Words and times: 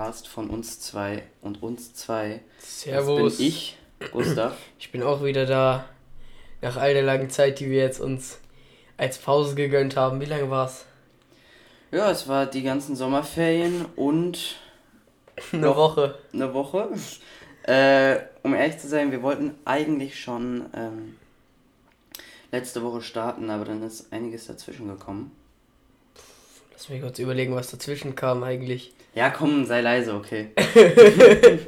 Podcast 0.00 0.28
von 0.28 0.48
uns 0.48 0.80
zwei 0.80 1.24
und 1.42 1.62
uns 1.62 1.92
zwei. 1.92 2.40
Servus. 2.58 3.32
Das 3.32 3.36
bin 3.36 3.46
ich, 3.46 3.76
Gustav. 4.12 4.56
Ich 4.78 4.90
bin 4.90 5.02
auch 5.02 5.22
wieder 5.22 5.44
da. 5.44 5.84
Nach 6.62 6.78
all 6.78 6.94
der 6.94 7.02
langen 7.02 7.28
Zeit, 7.28 7.60
die 7.60 7.68
wir 7.68 7.82
jetzt 7.82 8.00
uns 8.00 8.38
als 8.96 9.18
Pause 9.18 9.54
gegönnt 9.54 9.96
haben. 9.96 10.22
Wie 10.22 10.24
lange 10.24 10.48
war's? 10.48 10.86
Ja, 11.90 12.10
es 12.10 12.28
war 12.28 12.46
die 12.46 12.62
ganzen 12.62 12.96
Sommerferien 12.96 13.84
und 13.94 14.56
Eine 15.52 15.76
Woche. 15.76 16.18
eine 16.32 16.54
Woche. 16.54 16.88
Äh, 17.64 18.20
um 18.42 18.54
ehrlich 18.54 18.78
zu 18.78 18.88
sein, 18.88 19.12
wir 19.12 19.20
wollten 19.20 19.54
eigentlich 19.66 20.18
schon 20.18 20.64
ähm, 20.74 21.16
letzte 22.52 22.82
Woche 22.82 23.02
starten, 23.02 23.50
aber 23.50 23.66
dann 23.66 23.82
ist 23.82 24.10
einiges 24.14 24.46
dazwischen 24.46 24.88
gekommen. 24.88 25.30
Lass 26.80 26.88
mich 26.88 27.02
kurz 27.02 27.18
überlegen, 27.18 27.54
was 27.54 27.70
dazwischen 27.70 28.14
kam 28.14 28.42
eigentlich. 28.42 28.94
Ja, 29.14 29.28
komm, 29.28 29.66
sei 29.66 29.82
leise, 29.82 30.14
okay. 30.14 30.48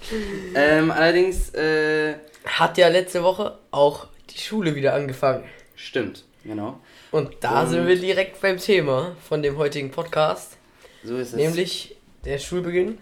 ähm, 0.54 0.90
allerdings, 0.90 1.50
äh, 1.52 2.14
Hat 2.46 2.78
ja 2.78 2.88
letzte 2.88 3.22
Woche 3.22 3.58
auch 3.70 4.06
die 4.30 4.38
Schule 4.38 4.74
wieder 4.74 4.94
angefangen. 4.94 5.44
stimmt, 5.76 6.24
genau. 6.44 6.80
Und 7.10 7.30
da 7.40 7.64
Und- 7.64 7.68
sind 7.68 7.86
wir 7.86 7.96
direkt 8.00 8.40
beim 8.40 8.56
Thema 8.56 9.14
von 9.28 9.42
dem 9.42 9.58
heutigen 9.58 9.90
Podcast. 9.90 10.56
So 11.04 11.18
ist 11.18 11.32
es. 11.32 11.34
Nämlich 11.34 11.94
der 12.24 12.38
Schulbeginn. 12.38 12.96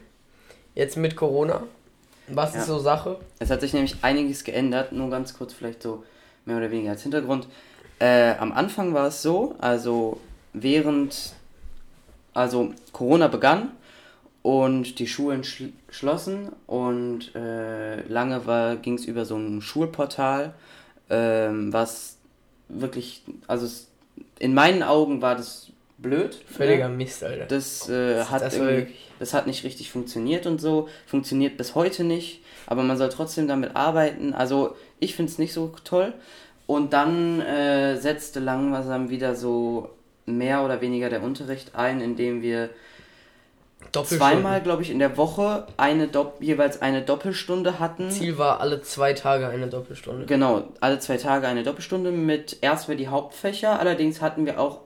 Jetzt 0.74 0.96
mit 0.96 1.14
Corona. 1.14 1.62
Was 2.26 2.54
Ja. 2.54 2.62
ist 2.62 2.66
so 2.66 2.80
Sache? 2.80 3.20
Es 3.38 3.50
hat 3.50 3.60
sich 3.60 3.72
nämlich 3.72 3.94
einiges 4.02 4.42
geändert, 4.42 4.90
nur 4.90 5.10
ganz 5.10 5.32
kurz 5.38 5.52
vielleicht 5.52 5.80
so 5.80 6.02
mehr 6.44 6.56
oder 6.56 6.72
weniger 6.72 6.90
als 6.90 7.02
Hintergrund. 7.02 7.46
Äh, 8.00 8.32
am 8.38 8.50
Anfang 8.50 8.94
war 8.94 9.06
es 9.06 9.22
so, 9.22 9.54
also 9.60 10.18
während, 10.54 11.34
also 12.34 12.72
Corona 12.92 13.28
begann 13.28 13.70
und 14.42 14.98
die 14.98 15.06
Schulen 15.06 15.44
schl 15.44 15.72
schlossen 15.90 16.50
und 16.66 17.34
äh, 17.34 18.02
lange 18.08 18.78
ging 18.82 18.94
es 18.94 19.04
über 19.04 19.24
so 19.24 19.36
ein 19.36 19.60
Schulportal, 19.60 20.54
ähm, 21.10 21.72
was 21.72 22.16
wirklich, 22.68 23.22
also 23.46 23.66
es, 23.66 23.88
in 24.38 24.54
meinen 24.54 24.82
Augen 24.82 25.20
war 25.22 25.36
das 25.36 25.68
blöd. 25.98 26.34
Völliger 26.46 26.88
ne? 26.88 26.96
Mist, 26.96 27.22
Alter. 27.22 27.46
Das, 27.46 27.88
äh, 27.88 28.16
Das- 28.16 28.30
hat 28.30 28.42
das 28.42 28.58
das 29.18 29.34
hat 29.34 29.46
nicht 29.46 29.62
richtig 29.62 29.92
funktioniert 29.92 30.46
und 30.46 30.60
so. 30.60 30.88
Funktioniert 31.06 31.56
bis 31.56 31.76
heute 31.76 32.02
nicht. 32.02 32.40
Aber 32.66 32.82
man 32.82 32.96
soll 32.96 33.08
trotzdem 33.08 33.46
damit 33.46 33.76
arbeiten. 33.76 34.34
Also 34.34 34.74
ich 34.98 35.14
finde 35.14 35.30
es 35.30 35.38
nicht 35.38 35.52
so 35.52 35.72
toll. 35.84 36.12
Und 36.66 36.92
dann 36.92 37.40
äh, 37.40 37.96
setzte 37.98 38.40
langsam 38.40 39.10
wieder 39.10 39.36
so 39.36 39.90
mehr 40.26 40.64
oder 40.64 40.80
weniger 40.80 41.10
der 41.10 41.22
Unterricht 41.22 41.74
ein, 41.74 42.00
indem 42.00 42.42
wir 42.42 42.70
zweimal, 44.04 44.62
glaube 44.62 44.82
ich, 44.82 44.90
in 44.90 44.98
der 44.98 45.16
Woche 45.16 45.66
eine 45.76 46.08
Dopp 46.08 46.36
jeweils 46.40 46.80
eine 46.80 47.02
Doppelstunde 47.02 47.78
hatten. 47.78 48.10
Ziel 48.10 48.38
war 48.38 48.60
alle 48.60 48.82
zwei 48.82 49.12
Tage 49.12 49.48
eine 49.48 49.66
Doppelstunde. 49.66 50.26
Genau, 50.26 50.64
alle 50.80 50.98
zwei 50.98 51.16
Tage 51.16 51.46
eine 51.48 51.62
Doppelstunde 51.62 52.10
mit 52.10 52.58
erstmal 52.60 52.96
die 52.96 53.08
Hauptfächer. 53.08 53.78
Allerdings 53.78 54.22
hatten 54.22 54.46
wir 54.46 54.60
auch 54.60 54.80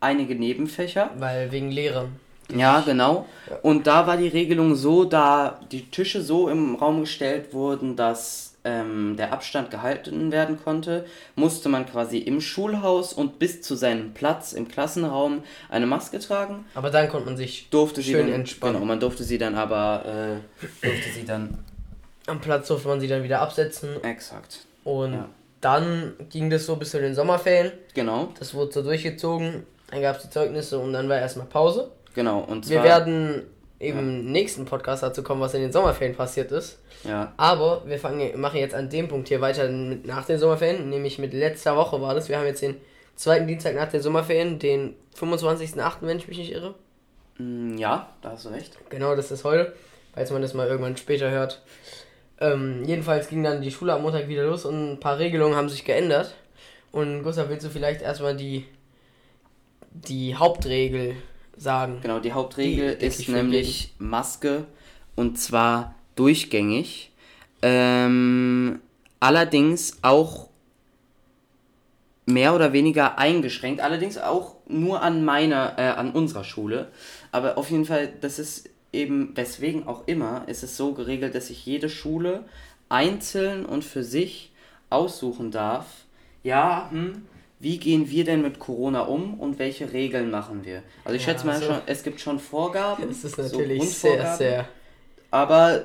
einige 0.00 0.34
Nebenfächer. 0.34 1.10
Weil 1.16 1.52
wegen 1.52 1.70
Lehrern. 1.70 2.16
Ja, 2.54 2.80
genau. 2.80 3.26
Ja. 3.48 3.56
Und 3.62 3.86
da 3.86 4.06
war 4.06 4.16
die 4.16 4.28
Regelung 4.28 4.74
so, 4.74 5.04
da 5.04 5.60
die 5.70 5.90
Tische 5.90 6.20
so 6.20 6.48
im 6.48 6.74
Raum 6.74 7.00
gestellt 7.00 7.54
wurden, 7.54 7.96
dass 7.96 8.51
ähm, 8.64 9.16
der 9.16 9.32
Abstand 9.32 9.70
gehalten 9.70 10.30
werden 10.30 10.58
konnte, 10.62 11.04
musste 11.34 11.68
man 11.68 11.84
quasi 11.86 12.18
im 12.18 12.40
Schulhaus 12.40 13.12
und 13.12 13.38
bis 13.38 13.60
zu 13.62 13.74
seinem 13.74 14.14
Platz 14.14 14.52
im 14.52 14.68
Klassenraum 14.68 15.42
eine 15.68 15.86
Maske 15.86 16.18
tragen. 16.20 16.64
Aber 16.74 16.90
dann 16.90 17.08
konnte 17.08 17.26
man 17.26 17.36
sich 17.36 17.68
Durfte 17.70 18.02
sie 18.02 18.12
Schön 18.12 18.26
dann, 18.26 18.34
entspannen. 18.36 18.74
Genau, 18.76 18.86
man 18.86 19.00
durfte 19.00 19.24
sie 19.24 19.38
dann 19.38 19.54
aber, 19.56 20.04
äh, 20.62 20.66
durfte 20.86 21.10
sie 21.10 21.24
dann, 21.24 21.58
am 22.26 22.40
Platz 22.40 22.68
durfte 22.68 22.86
man 22.88 23.00
sie 23.00 23.08
dann 23.08 23.24
wieder 23.24 23.40
absetzen. 23.40 24.02
exakt. 24.04 24.66
Und 24.84 25.14
Ja. 25.14 25.28
dann 25.60 26.12
ging 26.30 26.48
das 26.50 26.66
so 26.66 26.76
bis 26.76 26.90
zu 26.90 27.00
den 27.00 27.14
Sommerferien. 27.14 27.72
Genau, 27.94 28.28
Das 28.38 28.54
wurde 28.54 28.72
so 28.72 28.82
durchgezogen. 28.82 29.64
Dann 29.90 30.02
gab 30.02 30.16
es 30.16 30.22
die 30.22 30.30
Zeugnisse 30.30 30.78
und 30.78 30.92
dann 30.92 31.08
war 31.08 31.18
erstmal 31.18 31.46
Pause. 31.46 31.90
genau. 32.14 32.40
Und 32.40 32.68
Wir 32.68 32.76
zwar, 32.76 32.84
werden 32.84 33.42
im 33.88 34.30
nächsten 34.32 34.64
Podcast 34.64 35.02
dazu 35.02 35.22
kommen, 35.22 35.40
was 35.40 35.54
in 35.54 35.60
den 35.62 35.72
Sommerferien 35.72 36.16
passiert 36.16 36.52
ist. 36.52 36.78
ja, 37.04 37.32
Aber 37.36 37.82
wir 37.86 37.98
fangen, 37.98 38.40
machen 38.40 38.58
jetzt 38.58 38.74
an 38.74 38.88
dem 38.88 39.08
Punkt 39.08 39.28
hier 39.28 39.40
weiter 39.40 39.68
mit 39.68 40.06
nach 40.06 40.24
den 40.24 40.38
Sommerferien, 40.38 40.88
nämlich 40.88 41.18
mit 41.18 41.32
letzter 41.34 41.76
Woche 41.76 42.00
war 42.00 42.14
das. 42.14 42.28
Wir 42.28 42.38
haben 42.38 42.46
jetzt 42.46 42.62
den 42.62 42.76
zweiten 43.16 43.46
Dienstag 43.46 43.74
nach 43.74 43.90
den 43.90 44.00
Sommerferien, 44.00 44.58
den 44.58 44.94
25.08., 45.18 45.92
wenn 46.02 46.18
ich 46.18 46.28
mich 46.28 46.38
nicht 46.38 46.52
irre. 46.52 46.74
mm, 47.38 47.76
ja, 47.76 48.08
da 48.22 48.30
hast 48.30 48.44
du 48.46 48.50
recht. 48.50 48.78
Genau, 48.88 49.14
das 49.16 49.30
ist 49.30 49.44
heute, 49.44 49.74
falls 50.14 50.30
man 50.30 50.42
das 50.42 50.54
mal 50.54 50.68
irgendwann 50.68 50.96
später 50.96 51.30
hört. 51.30 51.62
Ähm, 52.40 52.84
jedenfalls 52.84 53.28
ging 53.28 53.42
dann 53.42 53.62
die 53.62 53.70
Schule 53.70 53.92
am 53.92 54.02
Montag 54.02 54.28
wieder 54.28 54.44
los 54.44 54.64
und 54.64 54.92
ein 54.92 55.00
paar 55.00 55.18
Regelungen 55.18 55.56
haben 55.56 55.68
sich 55.68 55.84
geändert. 55.84 56.34
Und 56.90 57.22
Gustav, 57.22 57.48
willst 57.48 57.64
du 57.66 57.70
vielleicht 57.70 58.02
erstmal 58.02 58.36
die, 58.36 58.66
die 59.90 60.34
Hauptregel 60.34 61.16
sagen? 61.56 61.98
Genau, 62.02 62.18
die 62.18 62.32
Hauptregel 62.32 62.96
Die, 62.96 63.06
ist 63.06 63.28
nämlich 63.28 63.94
Maske 63.98 64.66
und 65.14 65.38
zwar 65.38 65.94
durchgängig. 66.14 67.12
Ähm, 67.62 68.80
allerdings 69.20 69.98
auch 70.02 70.48
mehr 72.26 72.54
oder 72.54 72.72
weniger 72.72 73.18
eingeschränkt, 73.18 73.80
allerdings 73.80 74.18
auch 74.18 74.56
nur 74.68 75.02
an 75.02 75.24
meiner, 75.24 75.78
äh, 75.78 75.82
an 75.82 76.12
unserer 76.12 76.44
Schule. 76.44 76.88
Aber 77.30 77.58
auf 77.58 77.70
jeden 77.70 77.84
Fall, 77.84 78.12
das 78.20 78.38
ist 78.38 78.70
eben, 78.92 79.36
weswegen 79.36 79.86
auch 79.86 80.06
immer, 80.06 80.44
ist 80.46 80.62
es 80.62 80.76
so 80.76 80.92
geregelt, 80.92 81.34
dass 81.34 81.48
sich 81.48 81.64
jede 81.66 81.88
Schule 81.88 82.44
einzeln 82.88 83.64
und 83.64 83.84
für 83.84 84.04
sich 84.04 84.52
aussuchen 84.90 85.50
darf, 85.50 85.86
ja, 86.42 86.88
hm, 86.90 87.26
wie 87.62 87.78
gehen 87.78 88.10
wir 88.10 88.24
denn 88.24 88.42
mit 88.42 88.58
Corona 88.58 89.02
um 89.02 89.38
und 89.40 89.58
welche 89.58 89.92
Regeln 89.92 90.30
machen 90.30 90.64
wir? 90.64 90.82
Also 91.04 91.14
ich 91.16 91.24
Ja, 91.24 91.32
schätze 91.32 91.46
mal 91.46 91.54
also- 91.54 91.66
schon, 91.66 91.80
es 91.86 92.02
gibt 92.02 92.20
schon 92.20 92.38
Vorgaben. 92.40 93.06
Das 93.08 93.22
ist 93.24 93.36
so 93.36 93.42
natürlich 93.42 93.82
sehr, 93.84 94.10
Grundvorgaben, 94.10 94.36
sehr. 94.38 94.68
Aber 95.30 95.84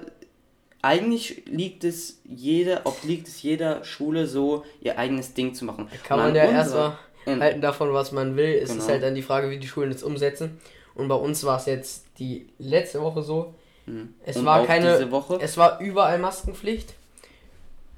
eigentlich 0.81 1.43
liegt 1.45 1.83
es 1.83 2.19
jeder, 2.25 2.81
obliegt 2.85 3.27
es 3.27 3.41
jeder 3.41 3.83
Schule 3.83 4.27
so, 4.27 4.65
ihr 4.81 4.97
eigenes 4.97 5.33
Ding 5.33 5.53
zu 5.53 5.65
machen. 5.65 5.87
Kann 6.03 6.19
man 6.19 6.29
an 6.29 6.35
ja 6.35 6.43
erstmal 6.45 6.97
halten 7.27 7.61
davon, 7.61 7.93
was 7.93 8.11
man 8.11 8.35
will. 8.37 8.55
Es 8.55 8.69
ist 8.69 8.77
Genau. 8.77 8.87
halt 8.89 9.03
dann 9.03 9.15
die 9.15 9.21
Frage, 9.21 9.49
wie 9.49 9.57
die 9.59 9.67
Schulen 9.67 9.91
das 9.91 10.03
umsetzen. 10.03 10.59
Und 10.95 11.07
bei 11.09 11.15
uns 11.15 11.43
war 11.43 11.57
es 11.59 11.65
jetzt 11.67 12.05
die 12.19 12.47
letzte 12.57 13.01
Woche 13.01 13.21
so. 13.21 13.53
Mhm. 13.85 14.13
Es 14.25 14.37
Und 14.37 14.45
war 14.45 14.65
keine. 14.65 15.07
Es 15.41 15.57
war 15.57 15.79
überall 15.79 16.17
Maskenpflicht. 16.19 16.93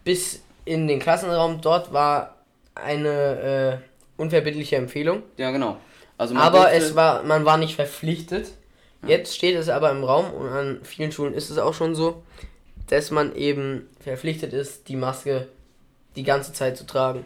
Bis 0.04 0.42
in 0.66 0.88
den 0.88 1.00
Klassenraum. 1.00 1.62
Dort 1.62 1.94
war 1.94 2.36
eine 2.84 3.82
äh, 3.82 4.22
unverbindliche 4.22 4.76
Empfehlung. 4.76 5.24
Ja, 5.38 5.52
genau. 5.52 5.78
Also 6.18 6.36
Aber 6.36 6.72
es 6.74 6.96
war, 6.96 7.24
man 7.24 7.46
war 7.46 7.58
nicht 7.58 7.76
verpflichtet. 7.76 8.52
Jetzt 9.08 9.36
steht 9.36 9.56
es 9.56 9.70
aber 9.70 9.92
im 9.92 10.04
Raum 10.04 10.34
und 10.34 10.50
an 10.50 10.80
vielen 10.84 11.14
Schulen 11.14 11.34
ist 11.34 11.50
es 11.50 11.58
auch 11.58 11.74
schon 11.74 11.96
so, 11.96 12.22
dass 12.88 13.12
man 13.12 13.34
eben 13.36 13.88
verpflichtet 14.02 14.52
ist, 14.52 14.90
die 14.90 14.98
Maske 14.98 15.48
die 16.18 16.24
ganze 16.24 16.52
Zeit 16.52 16.78
zu 16.78 16.86
tragen. 16.86 17.24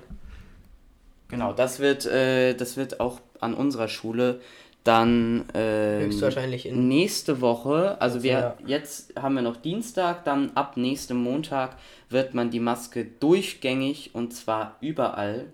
Genau, 1.29 1.53
das 1.53 1.79
wird, 1.79 2.05
äh, 2.05 2.53
das 2.53 2.77
wird 2.77 2.99
auch 2.99 3.19
an 3.39 3.55
unserer 3.55 3.87
Schule 3.87 4.39
dann 4.83 5.45
ähm, 5.53 6.07
Höchstwahrscheinlich 6.07 6.65
in 6.65 6.87
nächste 6.87 7.39
Woche, 7.39 8.01
also 8.01 8.21
wir 8.21 8.31
Ja. 8.31 8.57
jetzt 8.65 9.13
haben 9.15 9.35
wir 9.35 9.41
noch 9.41 9.55
Dienstag, 9.55 10.25
dann 10.25 10.51
ab 10.55 10.75
nächstem 10.75 11.17
Montag 11.17 11.77
wird 12.09 12.33
man 12.33 12.49
die 12.51 12.59
Maske 12.59 13.05
durchgängig 13.05 14.11
und 14.13 14.33
zwar 14.33 14.75
überall 14.81 15.45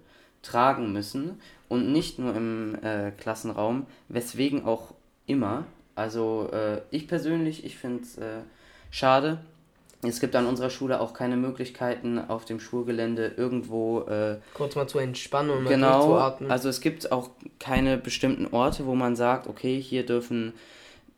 tragen 0.42 0.92
müssen 0.92 1.40
und 1.68 1.92
nicht 1.92 2.18
nur 2.18 2.36
im 2.36 2.76
äh, 2.82 3.12
Klassenraum, 3.12 3.86
weswegen 4.08 4.66
auch 4.66 4.94
immer. 5.28 5.66
Also 5.96 6.50
äh, 6.52 6.82
ich 6.92 7.08
persönlich, 7.08 7.66
ich 7.66 7.78
finde 7.78 8.04
es 8.04 8.18
äh, 8.18 8.40
schade. 8.90 9.40
Es 10.02 10.22
gibt 10.22 10.34
an 10.36 10.46
unserer 10.46 10.70
Schule 10.70 11.02
auch 11.02 11.14
keine 11.14 11.36
Möglichkeiten 11.36 12.20
auf 12.20 12.46
dem 12.46 12.60
Schulgelände 12.62 13.34
irgendwo 13.36 14.02
äh, 14.04 14.38
kurz 14.54 14.76
mal 14.76 14.88
zu 14.88 14.98
entspannen 15.00 15.50
und 15.52 15.64
mal 15.64 15.70
Genau, 15.70 16.06
durchzuatmen. 16.08 16.52
also 16.52 16.70
es 16.70 16.80
gibt 16.80 17.12
auch 17.12 17.30
keine 17.60 17.98
bestimmten 17.98 18.48
Orte, 18.48 18.86
wo 18.86 18.96
man 18.96 19.18
sagt, 19.18 19.48
okay, 19.48 19.82
hier 19.82 20.06
dürfen, 20.06 20.54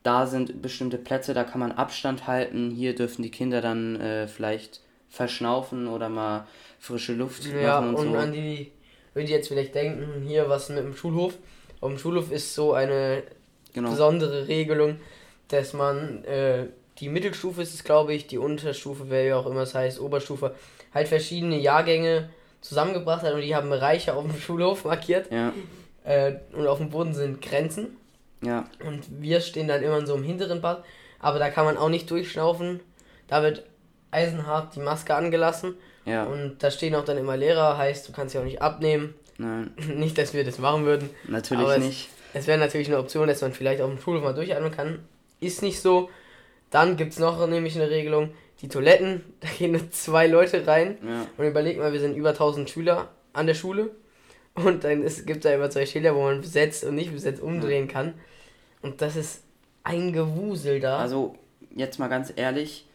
da 0.02 0.26
sind 0.26 0.64
bestimmte 0.64 0.98
Plätze, 0.98 1.36
da 1.36 1.44
kann 1.44 1.60
man 1.60 1.72
Abstand 1.72 2.26
halten, 2.26 2.72
hier 2.72 2.96
dürfen 2.96 3.22
die 3.22 3.30
Kinder 3.30 3.62
dann 3.62 4.02
äh, 4.02 4.28
vielleicht 4.28 4.82
verschnaufen 5.10 5.88
oder 5.88 6.10
mal 6.10 6.48
frische 6.80 7.14
Luft 7.14 7.46
Ja, 7.46 7.82
machen 7.82 7.90
und, 7.96 8.08
und, 8.08 8.14
so. 8.14 8.18
an 8.18 8.32
die, 8.34 8.72
würde 9.14 9.30
jetzt 9.30 9.50
vielleicht 9.50 9.76
denken, 9.76 10.24
hier 10.26 10.50
was 10.50 10.70
mit 10.70 10.80
dem 10.80 10.96
Schulhof. 10.96 11.36
Auf 11.82 11.90
dem 11.90 12.00
Schulhof 12.00 12.32
ist 12.32 12.56
so 12.56 12.74
eine 12.74 13.22
genau. 13.74 13.92
besondere 13.92 14.48
Regelung, 14.48 14.96
dass 15.50 15.74
man 15.74 16.24
äh, 16.24 16.68
die 17.00 17.10
Mittelstufe 17.10 17.62
ist 17.62 17.74
es, 17.74 17.84
glaube 17.84 18.14
ich, 18.14 18.28
die 18.28 18.38
Unterstufe, 18.38 19.06
wer 19.10 19.24
ja 19.24 19.38
auch 19.38 19.46
immer 19.48 19.62
es 19.62 19.74
heißt, 19.76 20.00
Oberstufe, 20.00 20.56
halt 20.94 21.08
verschiedene 21.08 21.58
Jahrgänge 21.60 22.30
zusammengebracht 22.62 23.24
hat 23.24 23.34
und 23.34 23.42
die 23.42 23.56
haben 23.56 23.70
Bereiche 23.70 24.14
auf 24.14 24.24
dem 24.26 24.40
Schulhof 24.40 24.86
markiert. 24.86 25.32
Ja, 25.32 25.52
Äh, 26.04 26.34
und 26.54 26.66
auf 26.68 26.80
dem 26.80 26.90
Boden 26.90 27.14
sind 27.14 27.42
Grenzen. 27.42 27.96
ja, 28.44 28.66
Und 28.86 29.22
wir 29.22 29.40
stehen 29.42 29.68
dann 29.68 29.84
immer 29.84 30.00
in 30.00 30.06
so 30.08 30.16
einem 30.16 30.24
hinteren 30.24 30.60
Bad. 30.62 30.84
aber 31.20 31.38
da 31.40 31.50
kann 31.50 31.66
man 31.66 31.78
auch 31.78 31.90
nicht 31.90 32.10
durchschnaufen. 32.10 32.80
Da 33.28 33.44
wird 33.44 33.64
eisenhart 34.12 34.76
die 34.76 34.80
Maske 34.80 35.16
angelassen. 35.16 35.76
Ja. 36.06 36.24
Und 36.26 36.58
da 36.60 36.72
stehen 36.72 36.96
auch 36.96 37.06
dann 37.06 37.18
immer 37.18 37.38
Lehrer, 37.38 37.78
heißt, 37.78 38.08
du 38.08 38.12
kannst 38.12 38.34
sie 38.34 38.40
auch 38.40 38.44
nicht 38.44 38.62
abnehmen. 38.62 39.14
Nein, 39.38 39.72
Nicht, 39.96 40.18
dass 40.18 40.34
wir 40.34 40.44
das 40.44 40.58
machen 40.60 40.86
würden. 40.86 41.10
natürlich 41.28 41.64
Aber 41.64 41.78
es- 41.78 41.84
nicht. 41.86 42.10
Es 42.34 42.48
wäre 42.48 42.58
natürlich 42.60 42.88
eine 42.88 42.98
Option, 42.98 43.28
dass 43.28 43.42
man 43.42 43.54
vielleicht 43.54 43.82
auf 43.82 43.90
dem 43.90 44.00
Schulhof 44.00 44.24
mal 44.24 44.34
durchatmen 44.34 44.72
kann. 44.72 45.00
Ist 45.42 45.62
nicht 45.62 45.82
so. 45.82 46.10
Dann 46.72 46.98
gibt 46.98 47.14
es 47.14 47.20
noch 47.20 47.46
nämlich 47.48 47.76
eine 47.76 47.92
Regelung, 47.92 48.34
die 48.62 48.68
Toiletten, 48.68 49.24
da 49.40 49.48
gehen 49.48 49.74
nur 49.74 49.92
zwei 49.92 50.26
Leute 50.26 50.66
rein. 50.66 50.98
Ja. 51.06 51.28
Und 51.38 51.46
überleg 51.46 51.78
mal, 51.78 51.94
wir 51.94 52.00
sind 52.00 52.16
über 52.16 52.30
1000 52.30 52.70
Schüler 52.70 53.10
an 53.34 53.46
der 53.46 53.54
Schule. 53.54 53.92
Und 54.56 54.84
dann 54.84 55.02
gibt 55.02 55.30
es 55.30 55.40
da 55.44 55.54
immer 55.54 55.70
zwei 55.70 55.86
Schilder, 55.86 56.16
wo 56.16 56.24
man 56.24 56.42
besetzt 56.42 56.84
und 56.84 56.96
nicht 56.96 57.14
besetzt 57.14 57.42
umdrehen 57.42 57.88
kann. 57.88 58.16
Und 58.82 59.02
das 59.02 59.16
ist 59.16 59.44
ein 59.84 60.12
Gewusel 60.12 60.80
da. 60.80 60.98
Also, 60.98 61.36
jetzt 61.74 62.00
mal 62.00 62.10
ganz 62.10 62.34
ehrlich, 62.36 62.86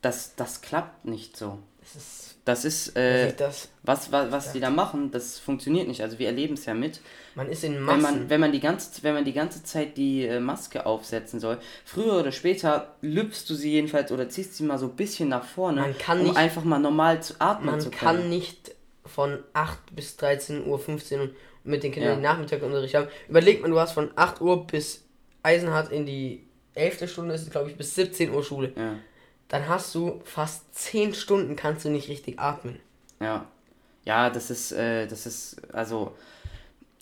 das, 0.00 0.36
das 0.36 0.60
klappt 0.60 1.04
nicht 1.04 1.36
so. 1.36 1.58
Das 1.92 1.96
ist. 2.02 2.22
Das 2.44 2.64
ist, 2.64 2.94
man 2.94 3.02
äh, 3.02 3.32
das, 3.36 3.68
was, 3.82 4.12
was, 4.12 4.30
was 4.30 4.52
die 4.52 4.60
da 4.60 4.70
machen, 4.70 5.10
das 5.10 5.36
funktioniert 5.40 5.88
nicht. 5.88 6.00
Also 6.00 6.20
wir 6.20 6.28
erleben 6.28 6.54
es 6.54 6.64
ja 6.64 6.74
mit. 6.74 7.00
man 7.34 7.48
ist 7.48 7.64
in 7.64 7.74
Wenn 7.74 7.82
Massen. 7.82 8.02
man, 8.02 8.30
wenn 8.30 8.40
man 8.40 8.52
die 8.52 8.60
ganze, 8.60 9.02
wenn 9.02 9.14
man 9.14 9.24
die 9.24 9.32
ganze 9.32 9.64
Zeit 9.64 9.96
die 9.96 10.24
äh, 10.26 10.38
Maske 10.38 10.86
aufsetzen 10.86 11.40
soll, 11.40 11.58
früher 11.84 12.20
oder 12.20 12.30
später 12.30 12.94
lüpfst 13.00 13.46
du 13.50 13.54
sie 13.56 13.72
jedenfalls 13.72 14.12
oder 14.12 14.28
ziehst 14.28 14.54
sie 14.54 14.62
mal 14.62 14.78
so 14.78 14.86
ein 14.86 14.94
bisschen 14.94 15.28
nach 15.28 15.42
vorne, 15.44 15.80
Man 15.80 15.98
kann 15.98 16.20
um 16.20 16.26
nicht- 16.28 16.36
einfach 16.36 16.62
mal 16.62 16.78
normal 16.78 17.20
zu 17.20 17.34
atmen 17.40 17.66
man 17.72 17.80
zu 17.80 17.90
können. 17.90 17.98
kann 18.20 18.28
nicht 18.28 18.76
von 19.04 19.40
8 19.52 19.96
bis 19.96 20.16
13 20.16 20.68
Uhr 20.68 20.78
15 20.78 21.20
Uhr 21.20 21.30
mit 21.64 21.82
den 21.82 21.90
Kindern 21.90 22.10
Ja. 22.10 22.16
den 22.16 22.22
Nachmittagsunterricht 22.22 22.94
haben. 22.94 23.08
Überlegt 23.28 23.62
man, 23.62 23.72
du 23.72 23.80
hast 23.80 23.90
von 23.90 24.10
8 24.14 24.40
Uhr 24.40 24.68
bis 24.68 25.02
Eisenhart 25.42 25.90
in 25.90 26.06
die 26.06 26.46
11. 26.74 27.08
Stunde, 27.10 27.34
ist 27.34 27.50
glaube 27.50 27.70
ich, 27.70 27.76
bis 27.76 27.92
17 27.96 28.32
Uhr 28.32 28.44
Schule. 28.44 28.72
Ja, 28.76 28.94
Dann 29.48 29.68
hast 29.68 29.94
du 29.94 30.20
fast 30.24 30.74
10 30.74 31.14
Stunden, 31.14 31.56
kannst 31.56 31.84
du 31.84 31.90
nicht 31.90 32.08
richtig 32.08 32.38
atmen. 32.38 32.80
ja. 33.20 33.46
Ja, 34.04 34.30
das 34.30 34.50
ist, 34.50 34.70
äh, 34.70 35.08
das 35.08 35.26
ist, 35.26 35.56
also, 35.74 36.16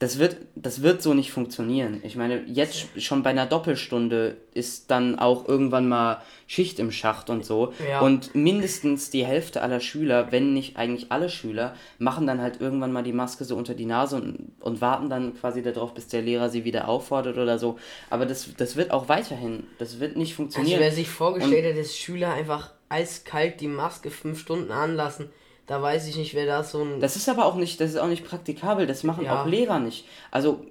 das 0.04 0.18
wird, 0.18 0.36
das 0.54 0.82
wird 0.82 1.00
so 1.02 1.14
nicht 1.14 1.32
funktionieren. 1.32 2.00
Ich 2.02 2.14
meine, 2.14 2.42
jetzt 2.46 2.74
sch- 2.76 3.00
schon 3.00 3.22
bei 3.22 3.30
einer 3.30 3.46
Doppelstunde 3.46 4.36
ist 4.52 4.90
dann 4.90 5.18
auch 5.18 5.48
irgendwann 5.48 5.88
mal 5.88 6.20
Schicht 6.46 6.78
im 6.78 6.90
Schacht 6.92 7.30
und 7.30 7.44
so. 7.44 7.72
Ja. 7.88 8.00
Und 8.00 8.34
mindestens 8.34 9.08
die 9.08 9.24
Hälfte 9.24 9.62
aller 9.62 9.80
Schüler, 9.80 10.30
wenn 10.30 10.52
nicht 10.52 10.76
eigentlich 10.76 11.10
alle 11.10 11.30
Schüler, 11.30 11.74
machen 11.98 12.26
dann 12.26 12.42
halt 12.42 12.60
irgendwann 12.60 12.92
mal 12.92 13.02
die 13.02 13.14
Maske 13.14 13.44
so 13.44 13.56
unter 13.56 13.72
die 13.72 13.86
Nase 13.86 14.16
und, 14.16 14.52
und 14.60 14.80
warten 14.82 15.08
dann 15.08 15.34
quasi 15.40 15.62
darauf, 15.62 15.94
bis 15.94 16.06
der 16.08 16.20
Lehrer 16.20 16.50
sie 16.50 16.64
wieder 16.66 16.86
auffordert 16.88 17.38
oder 17.38 17.58
so. 17.58 17.78
Aber 18.10 18.26
das, 18.26 18.48
das 18.58 18.76
wird 18.76 18.90
auch 18.90 19.08
weiterhin, 19.08 19.64
das 19.78 20.00
wird 20.00 20.16
nicht 20.16 20.32
Also 20.32 20.36
funktionieren. 20.36 20.80
wer 20.80 20.92
sich 20.92 21.08
vorgestellt 21.08 21.64
hat, 21.74 21.80
dass 21.80 21.96
Schüler 21.96 22.34
einfach 22.34 22.72
eiskalt 22.90 23.60
die 23.62 23.68
Maske 23.68 24.10
5 24.10 24.38
Stunden 24.38 24.70
anlassen, 24.70 25.30
da 25.66 25.80
weiß 25.80 26.06
ich 26.08 26.16
nicht, 26.16 26.34
wer 26.34 26.46
da 26.46 26.62
so 26.62 26.82
ein... 26.82 27.00
Das 27.00 27.16
ist 27.16 27.28
aber 27.28 27.46
auch 27.46 27.56
nicht, 27.56 27.80
das 27.80 27.90
ist 27.90 27.96
auch 27.96 28.08
nicht 28.08 28.24
praktikabel, 28.24 28.86
das 28.86 29.02
machen 29.02 29.24
Ja. 29.24 29.42
auch 29.42 29.46
Lehrer 29.46 29.78
nicht. 29.78 30.06
Also 30.30 30.64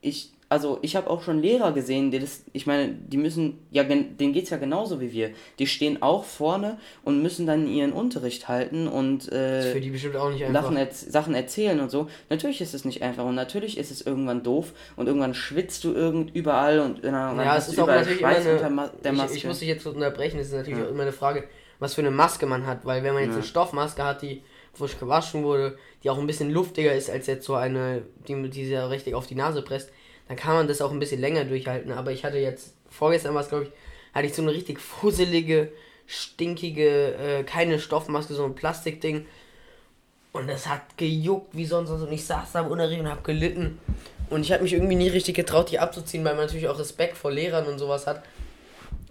ich, 0.00 0.30
also 0.50 0.78
ich 0.82 0.94
habe 0.94 1.10
auch 1.10 1.22
schon 1.22 1.40
Lehrer 1.40 1.72
gesehen, 1.72 2.10
die 2.12 2.20
das, 2.20 2.42
ich 2.52 2.66
meine, 2.66 2.88
die 2.92 3.16
müssen, 3.16 3.58
ja, 3.72 3.82
denen 3.82 4.16
geht's 4.32 4.50
ja 4.50 4.56
genauso 4.58 5.00
wie 5.00 5.10
wir. 5.10 5.30
Die 5.58 5.66
stehen 5.66 6.00
auch 6.02 6.24
vorne 6.24 6.78
und 7.02 7.22
müssen 7.22 7.46
dann 7.46 7.66
ihren 7.66 7.92
Unterricht 7.92 8.46
halten 8.46 8.86
und 8.86 9.32
äh, 9.32 9.72
für 9.72 9.80
die 9.80 9.90
bestimmt 9.90 10.14
auch 10.16 10.30
nicht 10.30 10.44
einfach. 10.44 10.62
Sachen, 10.62 10.76
erz 10.76 11.00
Sachen 11.00 11.34
erzählen 11.34 11.80
und 11.80 11.90
so. 11.90 12.08
Natürlich 12.30 12.60
ist 12.60 12.74
es 12.74 12.84
nicht 12.84 13.02
einfach 13.02 13.24
und 13.24 13.34
natürlich 13.34 13.78
ist 13.78 13.90
es 13.90 14.02
irgendwann 14.02 14.42
doof 14.44 14.74
und 14.94 15.06
irgendwann 15.08 15.34
schwitzt 15.34 15.82
du 15.82 15.92
irgend 15.92 16.32
überall 16.36 16.78
und 16.80 17.02
dann 17.02 17.14
Ja, 17.38 17.56
es 17.56 17.68
ist 17.68 17.80
auch 17.80 17.86
natürlich 17.88 18.20
immer 18.20 18.30
Schweiß 18.34 18.46
unter 18.46 18.66
eine, 18.66 18.90
der 19.02 19.12
Maske. 19.12 19.32
ich, 19.32 19.38
ich 19.38 19.46
muss 19.48 19.58
dich 19.58 19.68
jetzt 19.68 19.86
unterbrechen, 19.86 20.38
es 20.38 20.48
ist 20.48 20.54
natürlich 20.54 20.84
auch 20.84 20.90
immer 20.90 21.02
eine 21.02 21.12
Frage, 21.12 21.44
was 21.78 21.94
für 21.94 22.00
eine 22.02 22.10
Maske 22.10 22.46
man 22.46 22.66
hat, 22.66 22.84
weil 22.84 23.02
wenn 23.02 23.14
man 23.14 23.22
jetzt 23.22 23.32
Ja. 23.32 23.36
eine 23.38 23.44
Stoffmaske 23.46 24.04
hat, 24.04 24.22
die 24.22 24.42
frisch 24.74 24.98
gewaschen 24.98 25.44
wurde, 25.44 25.78
die 26.02 26.10
auch 26.10 26.18
ein 26.18 26.26
bisschen 26.26 26.50
luftiger 26.50 26.94
ist 26.94 27.10
als 27.10 27.26
jetzt 27.26 27.44
so 27.46 27.54
eine, 27.54 28.02
die, 28.26 28.50
die 28.50 28.66
sehr 28.66 28.90
richtig 28.90 29.14
auf 29.14 29.26
die 29.26 29.34
Nase 29.36 29.62
presst, 29.62 29.90
dann 30.28 30.36
kann 30.36 30.54
man 30.54 30.68
das 30.68 30.80
auch 30.82 30.90
ein 30.90 30.98
bisschen 30.98 31.20
länger 31.20 31.44
durchhalten, 31.44 31.92
aber 31.92 32.10
ich 32.12 32.24
hatte 32.24 32.38
jetzt, 32.38 32.74
vorgestern 32.90 33.34
war 33.34 33.42
es 33.42 33.48
glaube 33.48 33.64
ich, 33.64 33.70
hatte 34.14 34.26
ich 34.26 34.34
so 34.34 34.42
eine 34.42 34.52
richtig 34.52 34.80
fusselige, 34.80 35.70
stinkige, 36.06 37.14
äh, 37.14 37.44
keine 37.44 37.78
Stoffmaske, 37.78 38.34
so 38.34 38.44
ein 38.44 38.54
Plastikding 38.54 39.26
und 40.32 40.48
das 40.48 40.66
hat 40.66 40.96
gejuckt 40.96 41.48
wie 41.56 41.64
sonst 41.66 41.90
was 41.90 42.02
und 42.02 42.12
ich 42.12 42.24
saß 42.24 42.52
da 42.52 42.60
im 42.60 42.66
Unterricht 42.68 43.00
und 43.00 43.08
habe 43.08 43.22
gelitten. 43.22 43.78
Und 44.30 44.40
ich 44.40 44.50
habe 44.52 44.62
mich 44.62 44.72
irgendwie 44.72 44.96
nie 44.96 45.08
richtig 45.08 45.36
getraut, 45.36 45.70
die 45.70 45.78
abzuziehen, 45.78 46.24
weil 46.24 46.34
man 46.34 46.46
natürlich 46.46 46.66
auch 46.68 46.78
Respekt 46.78 47.16
vor 47.16 47.30
Lehrern 47.30 47.66
und 47.66 47.78
sowas 47.78 48.06
hat. 48.06 48.22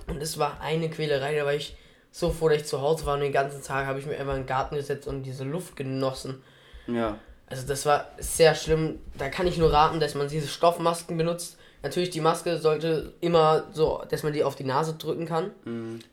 Und 0.08 0.22
es 0.22 0.38
war 0.40 0.60
eine 0.60 0.90
Quälerei, 0.90 1.36
da 1.36 1.46
war 1.46 1.54
ich 1.54 1.78
so 2.14 2.30
froh, 2.30 2.48
dass 2.48 2.60
ich 2.60 2.66
zu 2.66 2.80
Hause 2.80 3.06
war 3.08 3.16
und 3.16 3.22
den 3.22 3.34
ganzen 3.34 3.64
Tag 3.64 3.88
habe 3.88 4.00
ich 4.00 4.06
mir 4.06 4.16
einfach 4.18 4.36
in 4.36 4.44
den 4.44 4.48
Garten 4.48 4.76
gesetzt 4.76 5.08
und 5.08 5.24
diese 5.24 5.44
Luft 5.44 5.76
genossen. 5.76 6.42
ja. 6.88 7.18
Also 7.46 7.68
das 7.68 7.86
war 7.86 8.08
sehr 8.18 8.56
schlimm. 8.56 9.00
Da 9.16 9.30
kann 9.30 9.46
ich 9.46 9.58
nur 9.58 9.72
raten, 9.72 10.00
dass 10.00 10.16
man 10.16 10.28
diese 10.28 10.48
Stoffmasken 10.48 11.18
benutzt. 11.18 11.58
Natürlich, 11.84 12.10
die 12.10 12.22
Maske 12.22 12.58
sollte 12.58 13.14
immer 13.20 13.66
so, 13.74 14.02
dass 14.10 14.24
man 14.24 14.34
die 14.34 14.44
auf 14.44 14.56
die 14.56 14.64
Nase 14.64 14.96
drücken 14.96 15.28
kann. 15.28 15.52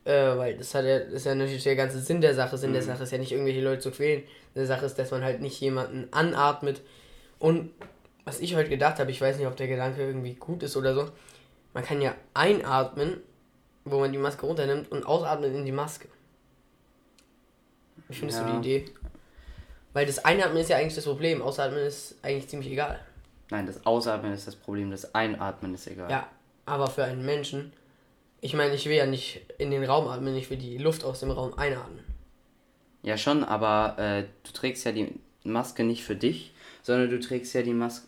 Äh, 0.04 0.36
weil 0.36 0.58
das 0.58 0.74
hat 0.74 0.84
ja, 0.84 0.98
das 0.98 1.12
ist 1.12 1.26
ja 1.26 1.34
natürlich 1.34 1.62
der 1.62 1.76
ganze 1.76 2.00
Sinn 2.00 2.20
der 2.20 2.34
Sache. 2.34 2.58
Sinn 2.58 2.72
der 2.74 2.82
Sache 2.82 3.04
ist 3.04 3.12
ja 3.12 3.16
nicht 3.16 3.32
irgendwelche 3.32 3.62
Leute 3.62 3.80
zu 3.80 3.90
quälen. 3.90 4.24
Der 4.54 4.66
Sache 4.66 4.84
ist, 4.84 4.98
dass 4.98 5.12
man 5.12 5.22
halt 5.22 5.40
nicht 5.40 5.58
jemanden 5.60 6.08
anatmet. 6.10 6.82
Und 7.38 7.70
was 8.26 8.40
ich 8.40 8.54
heute 8.54 8.68
gedacht 8.68 8.98
habe, 8.98 9.10
ich 9.10 9.20
weiß 9.20 9.38
nicht, 9.38 9.46
ob 9.46 9.56
der 9.56 9.68
Gedanke 9.68 10.02
irgendwie 10.02 10.34
gut 10.34 10.62
ist 10.62 10.76
oder 10.76 10.94
so. 10.94 11.08
Man 11.72 11.84
kann 11.84 12.02
ja 12.02 12.14
einatmen, 12.34 13.18
wo 13.90 14.00
man 14.00 14.12
die 14.12 14.18
Maske 14.18 14.46
runternimmt 14.46 14.90
und 14.92 15.04
ausatmen 15.06 15.54
in 15.54 15.64
die 15.64 15.72
Maske. 15.72 16.08
Wie 18.08 18.14
findest 18.14 18.40
du 18.40 18.44
Ja. 18.44 18.50
die 18.60 18.68
Idee? 18.68 18.90
Weil 19.92 20.06
das 20.06 20.24
Einatmen 20.24 20.58
ist 20.58 20.70
ja 20.70 20.76
eigentlich 20.76 20.94
das 20.94 21.04
Problem. 21.04 21.42
Ausatmen 21.42 21.80
ist 21.80 22.14
eigentlich 22.22 22.48
ziemlich 22.48 22.70
egal. 22.72 23.00
Nein, 23.50 23.66
das 23.66 23.84
Ausatmen 23.84 24.32
ist 24.32 24.46
das 24.46 24.54
Problem, 24.54 24.90
das 24.90 25.14
Einatmen 25.14 25.74
ist 25.74 25.86
egal. 25.88 26.10
Ja, 26.10 26.28
aber 26.66 26.86
für 26.86 27.02
einen 27.04 27.24
Menschen, 27.24 27.72
ich 28.40 28.54
meine, 28.54 28.74
ich 28.74 28.86
will 28.86 28.94
ja 28.96 29.06
nicht 29.06 29.40
in 29.58 29.70
den 29.72 29.84
Raum 29.84 30.06
atmen, 30.06 30.36
ich 30.36 30.48
will 30.50 30.58
die 30.58 30.78
Luft 30.78 31.02
aus 31.04 31.20
dem 31.20 31.32
Raum 31.32 31.54
einatmen. 31.58 32.04
Ja, 33.02 33.16
schon, 33.16 33.42
aber 33.42 33.98
äh, 33.98 34.24
du 34.44 34.52
trägst 34.52 34.84
ja 34.84 34.92
die 34.92 35.18
Maske 35.42 35.82
nicht 35.82 36.04
für 36.04 36.14
dich, 36.14 36.54
sondern 36.82 37.10
du 37.10 37.18
trägst 37.18 37.52
ja 37.54 37.62
die 37.62 37.72
Maske 37.74 38.06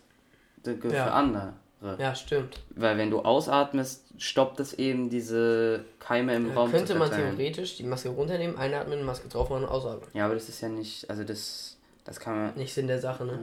für 0.63 0.77
Ja. 0.93 1.07
andere. 1.11 1.53
Ja, 1.99 2.15
stimmt. 2.15 2.61
Weil 2.75 2.97
wenn 2.97 3.09
du 3.11 3.19
ausatmest, 3.19 4.05
stoppt 4.17 4.59
es 4.59 4.73
eben 4.73 5.09
diese 5.09 5.85
Keime 5.99 6.35
im 6.35 6.51
Äh, 6.51 6.53
Raum 6.53 6.71
könnte 6.71 6.95
man 6.95 7.11
theoretisch 7.11 7.77
die 7.77 7.83
Maske 7.83 8.09
runternehmen, 8.09 8.57
einatmen, 8.57 9.03
Maske 9.03 9.27
drauf 9.27 9.49
machen 9.49 9.63
und 9.63 9.69
ausatmen. 9.69 10.09
Ja, 10.13 10.25
aber 10.25 10.35
das 10.35 10.49
ist 10.49 10.61
ja 10.61 10.69
nicht, 10.69 11.09
also 11.09 11.23
das, 11.23 11.77
das 12.05 12.19
kann 12.19 12.35
man. 12.35 12.55
Nicht 12.55 12.73
Sinn 12.73 12.87
der 12.87 12.99
Sache, 12.99 13.25
ne? 13.25 13.39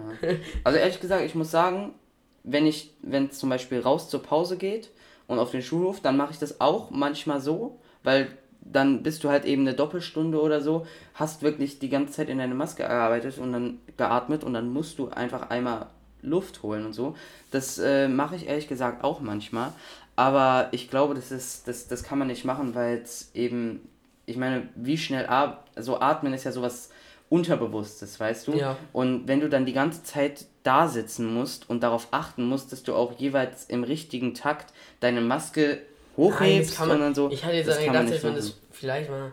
Also 0.64 0.78
ehrlich 0.78 1.00
gesagt, 1.00 1.25
ich 1.25 1.35
muss 1.35 1.50
sagen, 1.50 1.94
wenn 2.42 2.66
ich, 2.66 2.94
wenn 3.02 3.26
es 3.26 3.38
zum 3.38 3.50
Beispiel 3.50 3.80
raus 3.80 4.09
zur 4.09 4.23
Pause 4.23 4.56
geht 4.56 4.90
und 5.26 5.38
auf 5.38 5.50
den 5.50 5.62
Schulhof, 5.62 6.00
dann 6.00 6.16
mache 6.16 6.32
ich 6.32 6.38
das 6.38 6.61
auch 6.61 6.90
manchmal 6.90 7.40
so, 7.40 7.78
weil 8.02 8.28
dann 8.62 9.02
bist 9.02 9.25
du 9.25 9.30
halt 9.30 9.44
eben 9.44 9.62
eine 9.62 9.75
Doppelstunde 9.75 10.40
oder 10.40 10.61
so, 10.61 10.87
hast 11.14 11.42
wirklich 11.42 11.78
die 11.78 11.88
ganze 11.88 12.12
Zeit 12.14 12.28
in 12.28 12.38
deine 12.38 12.54
Maske 12.54 12.82
gearbeitet 12.82 13.38
und 13.38 13.52
dann 13.52 13.78
geatmet 13.97 14.44
und 14.44 14.54
dann 14.54 14.70
musst 14.73 14.99
du 14.99 15.09
einfach 15.09 15.50
einmal 15.50 15.87
Luft 16.23 16.62
holen 16.62 16.87
und 16.87 16.93
so. 16.93 17.17
Das 17.50 17.79
äh, 17.79 18.09
mache 18.09 18.37
ich 18.37 18.49
ehrlich 18.49 18.69
gesagt 18.69 19.05
auch 19.05 19.21
manchmal. 19.21 19.73
Aber 20.17 20.69
ich 20.73 20.91
glaube, 20.91 21.15
das 21.15 21.31
ist, 21.31 21.67
das, 21.67 21.89
das 21.89 22.03
kann 22.03 22.19
man 22.19 22.29
nicht 22.29 22.45
machen, 22.45 22.75
weil 22.75 22.99
es 22.99 23.31
eben, 23.35 23.89
ich 24.27 24.37
meine, 24.37 24.69
wie 24.75 24.99
schnell 24.99 25.27
ab, 25.27 25.69
so 25.77 25.99
atmen 26.00 26.35
ist 26.35 26.45
ja 26.45 26.53
sowas 26.53 26.91
Unterbewusstes, 27.31 28.19
weißt 28.19 28.49
du? 28.49 28.53
Ja. 28.53 28.77
Und 28.93 29.29
wenn 29.29 29.41
du 29.41 29.49
dann 29.49 29.65
die 29.65 29.73
ganze 29.73 30.03
Zeit 30.03 30.47
da 30.62 30.89
sitzen 30.89 31.33
musst 31.33 31.71
und 31.71 31.83
darauf 31.83 32.09
achten 32.11 32.45
musst, 32.45 32.73
dass 32.73 32.83
du 32.83 32.95
auch 32.95 33.19
jeweils 33.19 33.65
im 33.67 33.85
richtigen 33.85 34.35
Takt 34.35 34.75
deine 34.99 35.21
Maske 35.21 35.67
Nein, 35.69 35.79
hochhebst 36.17 36.77
kann 36.77 36.89
man, 36.89 37.15
so. 37.15 37.31
ich 37.31 37.45
hatte 37.45 37.57
jetzt 37.57 37.69
das 37.69 37.79
gedacht, 37.79 38.11
dass 38.11 38.23
man 38.23 38.35
das 38.35 38.59
vielleicht 38.73 39.09
mal 39.11 39.33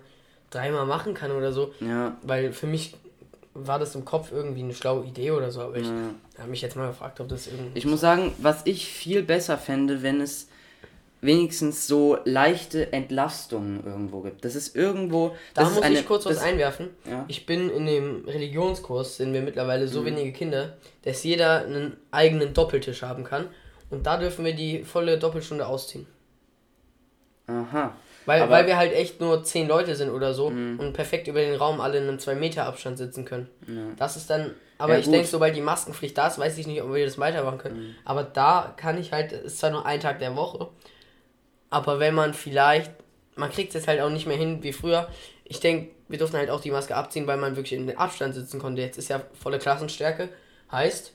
dreimal 0.51 0.85
machen 0.85 1.13
kann 1.13 1.31
oder 1.31 1.51
so. 1.51 1.73
Ja, 1.81 2.15
Weil 2.21 2.53
für 2.53 2.67
mich 2.67 2.95
war 3.65 3.79
das 3.79 3.95
im 3.95 4.05
Kopf 4.05 4.31
irgendwie 4.31 4.61
eine 4.61 4.73
schlaue 4.73 5.05
Idee 5.05 5.31
oder 5.31 5.51
so, 5.51 5.61
aber 5.61 5.77
ich 5.77 5.87
ja. 5.87 5.93
habe 6.37 6.49
mich 6.49 6.61
jetzt 6.61 6.75
mal 6.75 6.87
gefragt, 6.87 7.19
ob 7.19 7.27
das 7.27 7.47
irgendwie. 7.47 7.77
Ich 7.77 7.85
muss 7.85 8.01
sagen, 8.01 8.33
was 8.37 8.61
ich 8.65 8.87
viel 8.87 9.23
besser 9.23 9.57
fände, 9.57 10.03
wenn 10.03 10.21
es 10.21 10.47
wenigstens 11.21 11.87
so 11.87 12.19
leichte 12.25 12.93
Entlastungen 12.93 13.83
irgendwo 13.85 14.21
gibt. 14.21 14.45
Das 14.45 14.55
ist 14.55 14.75
irgendwo. 14.75 15.35
da 15.55 15.67
muss 15.67 15.81
eine, 15.81 15.99
ich 15.99 16.05
kurz 16.05 16.25
was 16.25 16.37
einwerfen. 16.37 16.89
Ja. 17.09 17.25
Ich 17.27 17.45
bin 17.45 17.69
in 17.71 17.85
dem 17.87 18.25
Religionskurs, 18.25 19.17
sind 19.17 19.33
wir 19.33 19.41
mittlerweile 19.41 19.85
Mhm. 19.85 19.89
so 19.89 20.05
wenige 20.05 20.31
Kinder, 20.31 20.77
dass 21.03 21.23
jeder 21.23 21.65
einen 21.65 21.97
eigenen 22.11 22.53
Doppeltisch 22.53 23.01
haben 23.01 23.23
kann. 23.23 23.45
Und 23.89 24.05
da 24.05 24.17
dürfen 24.17 24.45
wir 24.45 24.53
die 24.53 24.83
volle 24.83 25.17
Doppelstunde 25.17 25.65
ausziehen. 25.65 26.05
Aha. 27.47 27.95
Weil, 28.27 28.41
Aber- 28.43 28.51
weil 28.51 28.67
wir 28.67 28.77
halt 28.77 28.93
echt 28.93 29.19
nur 29.21 29.43
zehn 29.43 29.67
Leute 29.67 29.95
sind 29.95 30.09
oder 30.11 30.33
so 30.35 30.47
und 30.47 30.91
perfekt 30.93 31.27
über 31.27 31.39
den 31.39 31.55
Raum 31.55 31.81
alle 31.81 31.97
in 31.97 32.03
einem 32.07 32.19
2 32.19 32.35
Meter 32.35 32.65
Abstand 32.65 32.97
sitzen 32.99 33.25
können. 33.25 33.49
Das 33.97 34.15
ist 34.17 34.29
dann. 34.29 34.53
Aber 34.77 34.93
Ja, 34.93 34.99
ich 34.99 35.09
denke, 35.09 35.25
sobald 35.25 35.55
die 35.55 35.61
Maskenpflicht 35.61 36.15
da 36.17 36.27
ist, 36.27 36.37
weiß 36.37 36.55
ich 36.59 36.67
nicht, 36.67 36.81
ob 36.83 36.93
wir 36.93 37.03
das 37.03 37.17
weitermachen 37.17 37.57
können. 37.57 37.79
Mhm. 37.79 37.95
Aber 38.05 38.21
da 38.23 38.73
kann 38.77 38.99
ich 38.99 39.11
halt, 39.11 39.31
ist 39.31 39.57
zwar 39.57 39.71
nur 39.71 39.85
ein 39.87 39.99
Tag 39.99 40.19
der 40.19 40.35
Woche, 40.35 40.67
Aber 41.69 41.99
wenn 41.99 42.13
man 42.13 42.33
vielleicht, 42.33 42.91
man 43.35 43.51
kriegt 43.51 43.69
es 43.69 43.73
jetzt 43.75 43.87
halt 43.87 43.99
auch 44.01 44.09
nicht 44.09 44.25
mehr 44.27 44.37
hin 44.37 44.61
wie 44.63 44.71
früher. 44.73 45.07
Ich 45.43 45.59
denke, 45.59 45.91
wir 46.07 46.17
durften 46.17 46.37
halt 46.37 46.49
auch 46.49 46.61
die 46.61 46.71
Maske 46.71 46.95
abziehen, 46.95 47.27
weil 47.27 47.37
man 47.37 47.55
wirklich 47.55 47.73
in 47.79 47.87
den 47.87 47.97
Abstand 47.97 48.35
sitzen 48.35 48.59
konnte. 48.59 48.81
Jetzt 48.81 48.97
ist 48.97 49.09
ja 49.09 49.21
volle 49.41 49.59
Klassenstärke. 49.59 50.29
Heißt, 50.71 51.11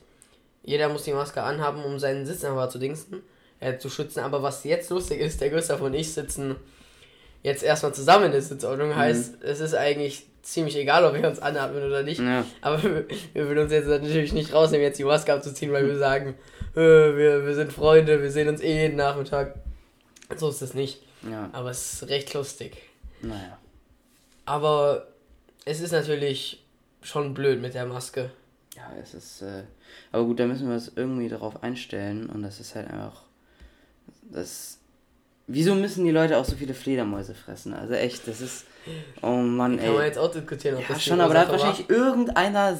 jeder 0.63 0.89
muss 0.89 1.03
die 1.03 1.13
Maske 1.13 1.41
anhaben, 1.41 1.83
um 1.83 1.97
seinen 1.99 2.25
Sitz 2.25 2.43
einfach 2.43 2.69
zu 2.69 2.77
dingsten, 2.79 3.23
äh, 3.59 3.77
zu 3.77 3.89
schützen. 3.89 4.19
Aber 4.21 4.43
was 4.43 4.63
jetzt 4.63 4.89
lustig 4.91 5.19
ist, 5.21 5.41
der 5.41 5.49
Gustav 5.49 5.81
und 5.81 5.93
ich 5.93 6.13
sitzen 6.13 6.55
jetzt 7.43 7.63
erstmal 7.63 7.93
zusammen 7.93 8.25
in 8.25 8.31
der 8.31 8.41
Sitzordnung. 8.41 8.89
Mhm. 8.89 8.95
Heißt, 8.95 9.43
es 9.43 9.59
ist 9.59 9.75
eigentlich 9.75 10.25
ziemlich 10.41 10.75
egal, 10.77 11.05
ob 11.05 11.13
wir 11.13 11.27
uns 11.27 11.39
anatmen 11.39 11.83
oder 11.83 12.03
nicht. 12.03 12.19
Ja. 12.19 12.45
Aber 12.61 12.81
wir, 12.81 13.05
wir 13.33 13.47
würden 13.47 13.59
uns 13.59 13.71
jetzt 13.71 13.87
natürlich 13.87 14.33
nicht 14.33 14.53
rausnehmen, 14.53 14.85
jetzt 14.85 14.99
die 14.99 15.03
Maske 15.03 15.33
abzuziehen, 15.33 15.71
weil 15.71 15.85
wir 15.85 15.97
sagen, 15.99 16.35
äh, 16.75 16.79
wir, 16.79 17.45
wir 17.45 17.55
sind 17.55 17.71
Freunde, 17.71 18.21
wir 18.21 18.31
sehen 18.31 18.47
uns 18.47 18.61
eh 18.61 18.81
jeden 18.81 18.97
Nachmittag. 18.97 19.55
So 20.35 20.49
ist 20.49 20.61
es 20.61 20.73
nicht. 20.73 21.03
Ja. 21.29 21.49
Aber 21.53 21.69
es 21.69 21.93
ist 21.93 22.09
recht 22.09 22.33
lustig. 22.33 22.77
Naja. 23.21 23.57
Aber 24.45 25.07
es 25.65 25.79
ist 25.79 25.91
natürlich 25.91 26.63
schon 27.01 27.33
blöd 27.33 27.61
mit 27.61 27.73
der 27.73 27.85
Maske. 27.85 28.31
Ja, 28.75 28.91
es 29.01 29.13
ist. 29.13 29.41
Äh, 29.41 29.63
aber 30.11 30.25
gut, 30.25 30.39
da 30.39 30.45
müssen 30.45 30.67
wir 30.67 30.73
uns 30.73 30.91
irgendwie 30.95 31.29
darauf 31.29 31.63
einstellen 31.63 32.29
und 32.29 32.41
das 32.41 32.59
ist 32.59 32.75
halt 32.75 32.89
einfach. 32.89 33.23
Das. 34.23 34.79
Wieso 35.47 35.75
müssen 35.75 36.05
die 36.05 36.11
Leute 36.11 36.37
auch 36.37 36.45
so 36.45 36.55
viele 36.55 36.73
Fledermäuse 36.73 37.35
fressen? 37.35 37.73
Also 37.73 37.93
echt, 37.93 38.27
das 38.27 38.39
ist. 38.39 38.65
Oh 39.21 39.27
Mann, 39.27 39.77
ey. 39.77 39.85
Kann 39.85 39.95
man 39.95 40.05
jetzt 40.05 40.17
auch 40.17 40.31
diskutieren, 40.31 40.75
ob 40.75 40.81
ja, 40.81 40.87
das 40.89 41.03
schon, 41.03 41.21
aber 41.21 41.33
da 41.33 41.41
hat 41.41 41.51
wahrscheinlich 41.51 41.89
irgendeiner 41.89 42.77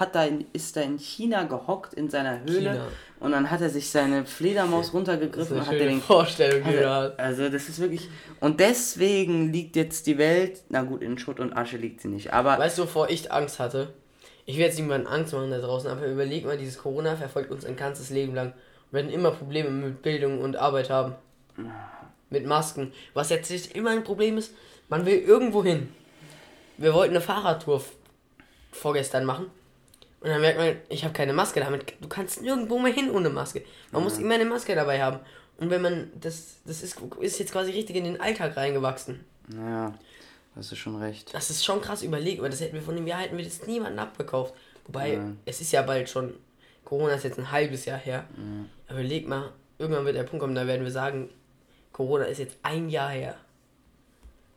hat 0.00 0.14
da 0.14 0.24
in, 0.24 0.46
ist 0.52 0.76
da 0.76 0.80
in 0.80 0.98
China 0.98 1.42
gehockt 1.44 1.92
in 1.94 2.08
seiner 2.08 2.40
Höhle 2.40 2.70
China. 2.70 2.86
und 3.20 3.32
dann 3.32 3.50
hat 3.50 3.60
er 3.60 3.68
sich 3.68 3.90
seine 3.90 4.24
Fledermaus 4.24 4.94
runtergegriffen 4.94 5.58
und 5.58 5.66
hat 5.66 5.74
er 5.74 5.88
den 5.88 6.00
Vorstellung 6.00 6.64
hat 6.64 6.74
er, 6.74 7.14
Also 7.18 7.48
das 7.50 7.68
ist 7.68 7.80
wirklich 7.80 8.08
und 8.40 8.60
deswegen 8.60 9.52
liegt 9.52 9.76
jetzt 9.76 10.06
die 10.06 10.16
Welt, 10.16 10.62
na 10.70 10.82
gut, 10.82 11.02
in 11.02 11.18
Schutt 11.18 11.38
und 11.38 11.52
Asche 11.52 11.76
liegt 11.76 12.00
sie 12.00 12.08
nicht, 12.08 12.32
aber 12.32 12.58
Weißt 12.58 12.78
du, 12.78 12.82
wovor 12.84 13.10
ich 13.10 13.30
Angst 13.30 13.58
hatte? 13.58 13.92
Ich 14.46 14.56
will 14.56 14.64
jetzt 14.64 14.78
niemandem 14.78 15.12
Angst 15.12 15.34
machen 15.34 15.50
da 15.50 15.58
draußen, 15.58 15.90
aber 15.90 16.06
überleg 16.06 16.46
mal, 16.46 16.56
dieses 16.56 16.78
Corona 16.78 17.16
verfolgt 17.16 17.50
uns 17.50 17.64
ein 17.64 17.76
ganzes 17.76 18.10
Leben 18.10 18.34
lang. 18.34 18.54
Wir 18.90 19.02
werden 19.02 19.12
immer 19.12 19.30
Probleme 19.32 19.70
mit 19.70 20.02
Bildung 20.02 20.40
und 20.40 20.56
Arbeit 20.56 20.90
haben. 20.90 21.14
Mit 22.30 22.46
Masken. 22.46 22.92
Was 23.12 23.30
jetzt 23.30 23.50
immer 23.74 23.90
ein 23.90 24.04
Problem 24.04 24.38
ist, 24.38 24.54
man 24.88 25.04
will 25.04 25.18
irgendwo 25.18 25.64
hin. 25.64 25.92
Wir 26.78 26.94
wollten 26.94 27.14
eine 27.14 27.20
Fahrradtour 27.20 27.82
vorgestern 28.72 29.24
machen. 29.24 29.46
Und 30.20 30.28
dann 30.28 30.40
merkt 30.40 30.58
man, 30.58 30.76
ich 30.88 31.04
habe 31.04 31.14
keine 31.14 31.32
Maske 31.32 31.60
damit. 31.60 31.94
Du 32.00 32.08
kannst 32.08 32.42
nirgendwo 32.42 32.78
mehr 32.78 32.92
hin 32.92 33.10
ohne 33.10 33.30
Maske. 33.30 33.62
Man 33.90 34.02
ja. 34.02 34.04
muss 34.04 34.18
immer 34.18 34.34
eine 34.34 34.44
Maske 34.44 34.74
dabei 34.74 35.02
haben. 35.02 35.20
Und 35.58 35.70
wenn 35.70 35.82
man, 35.82 36.10
das, 36.18 36.56
das 36.64 36.82
ist, 36.82 36.98
ist 37.20 37.38
jetzt 37.38 37.52
quasi 37.52 37.70
richtig 37.70 37.96
in 37.96 38.04
den 38.04 38.20
Alltag 38.20 38.56
reingewachsen. 38.56 39.24
Ja, 39.54 39.94
hast 40.56 40.72
du 40.72 40.76
schon 40.76 40.96
recht. 40.96 41.34
Das 41.34 41.50
ist 41.50 41.64
schon 41.64 41.80
krass 41.80 42.02
überlegt, 42.02 42.40
weil 42.40 42.50
das 42.50 42.60
hätten 42.60 42.74
wir 42.74 42.82
von 42.82 42.96
dem 42.96 43.06
Jahr 43.06 43.20
hätten 43.20 43.36
wir 43.36 43.44
das 43.44 43.66
niemanden 43.66 43.98
abgekauft. 43.98 44.54
Wobei, 44.86 45.14
ja. 45.14 45.32
es 45.44 45.60
ist 45.60 45.72
ja 45.72 45.82
bald 45.82 46.08
schon, 46.08 46.34
Corona 46.84 47.14
ist 47.14 47.24
jetzt 47.24 47.38
ein 47.38 47.50
halbes 47.50 47.84
Jahr 47.84 47.98
her. 47.98 48.24
Ja. 48.88 48.94
Überleg 48.94 49.28
mal, 49.28 49.52
irgendwann 49.78 50.04
wird 50.04 50.16
der 50.16 50.24
Punkt 50.24 50.40
kommen, 50.40 50.54
da 50.54 50.66
werden 50.66 50.84
wir 50.84 50.92
sagen, 50.92 51.28
Corona 51.92 52.24
ist 52.24 52.38
jetzt 52.38 52.56
ein 52.62 52.88
Jahr 52.88 53.10
her. 53.10 53.36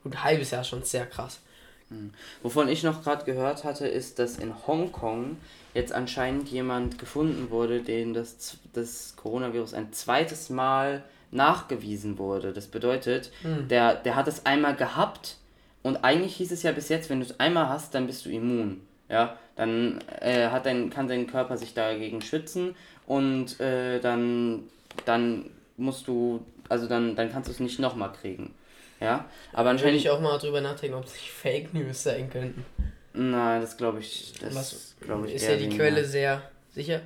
Gut, 0.03 0.13
ein 0.13 0.23
halbes 0.23 0.51
Jahr 0.51 0.63
schon 0.63 0.83
sehr 0.83 1.05
krass. 1.05 1.39
Hm. 1.89 2.13
Wovon 2.41 2.67
ich 2.67 2.83
noch 2.83 3.03
gerade 3.03 3.25
gehört 3.25 3.63
hatte, 3.63 3.87
ist, 3.87 4.19
dass 4.19 4.37
in 4.37 4.53
Hongkong 4.67 5.37
jetzt 5.73 5.93
anscheinend 5.93 6.49
jemand 6.49 6.99
gefunden 6.99 7.49
wurde, 7.49 7.81
den 7.81 8.13
das, 8.13 8.57
das 8.73 9.15
Coronavirus 9.15 9.73
ein 9.73 9.93
zweites 9.93 10.49
Mal 10.49 11.03
nachgewiesen 11.31 12.17
wurde. 12.17 12.53
Das 12.53 12.67
bedeutet, 12.67 13.31
mhm. 13.43 13.67
der, 13.67 13.95
der 13.95 14.15
hat 14.15 14.27
es 14.27 14.45
einmal 14.45 14.75
gehabt 14.75 15.37
und 15.81 16.03
eigentlich 16.03 16.35
hieß 16.35 16.51
es 16.51 16.63
ja 16.63 16.71
bis 16.71 16.89
jetzt, 16.89 17.09
wenn 17.09 17.19
du 17.19 17.25
es 17.25 17.39
einmal 17.39 17.69
hast, 17.69 17.93
dann 17.95 18.07
bist 18.07 18.25
du 18.25 18.29
immun. 18.29 18.81
Ja, 19.09 19.37
dann 19.55 19.99
äh, 20.21 20.47
hat 20.47 20.65
dein, 20.65 20.89
kann 20.89 21.07
dein 21.07 21.27
Körper 21.27 21.57
sich 21.57 21.73
dagegen 21.73 22.21
schützen 22.21 22.75
und 23.05 23.59
äh, 23.59 23.99
dann, 23.99 24.63
dann 25.05 25.49
musst 25.77 26.07
du, 26.07 26.45
also 26.73 26.87
dann, 26.87 27.15
dann 27.15 27.31
kannst 27.31 27.49
du 27.49 27.53
es 27.53 27.59
nicht 27.59 27.77
nochmal 27.77 28.11
kriegen. 28.11 28.55
Ja, 28.99 29.25
aber 29.51 29.69
anscheinend. 29.69 29.99
ich 29.99 30.09
auch 30.09 30.19
mal 30.19 30.39
drüber 30.39 30.59
nachdenken, 30.59 30.95
ob 30.95 31.05
es 31.05 31.13
nicht 31.13 31.29
Fake 31.29 31.71
News 31.71 32.01
sein 32.01 32.31
könnten. 32.31 32.65
Nein, 33.13 33.61
das 33.61 33.77
glaube 33.77 33.99
ich. 33.99 34.33
Das 34.41 34.95
glaube 34.99 35.27
ich. 35.27 35.35
Ist 35.35 35.47
ja 35.47 35.55
die 35.55 35.69
Quelle 35.69 36.01
mehr. 36.01 36.05
sehr 36.05 36.41
sicher? 36.71 37.01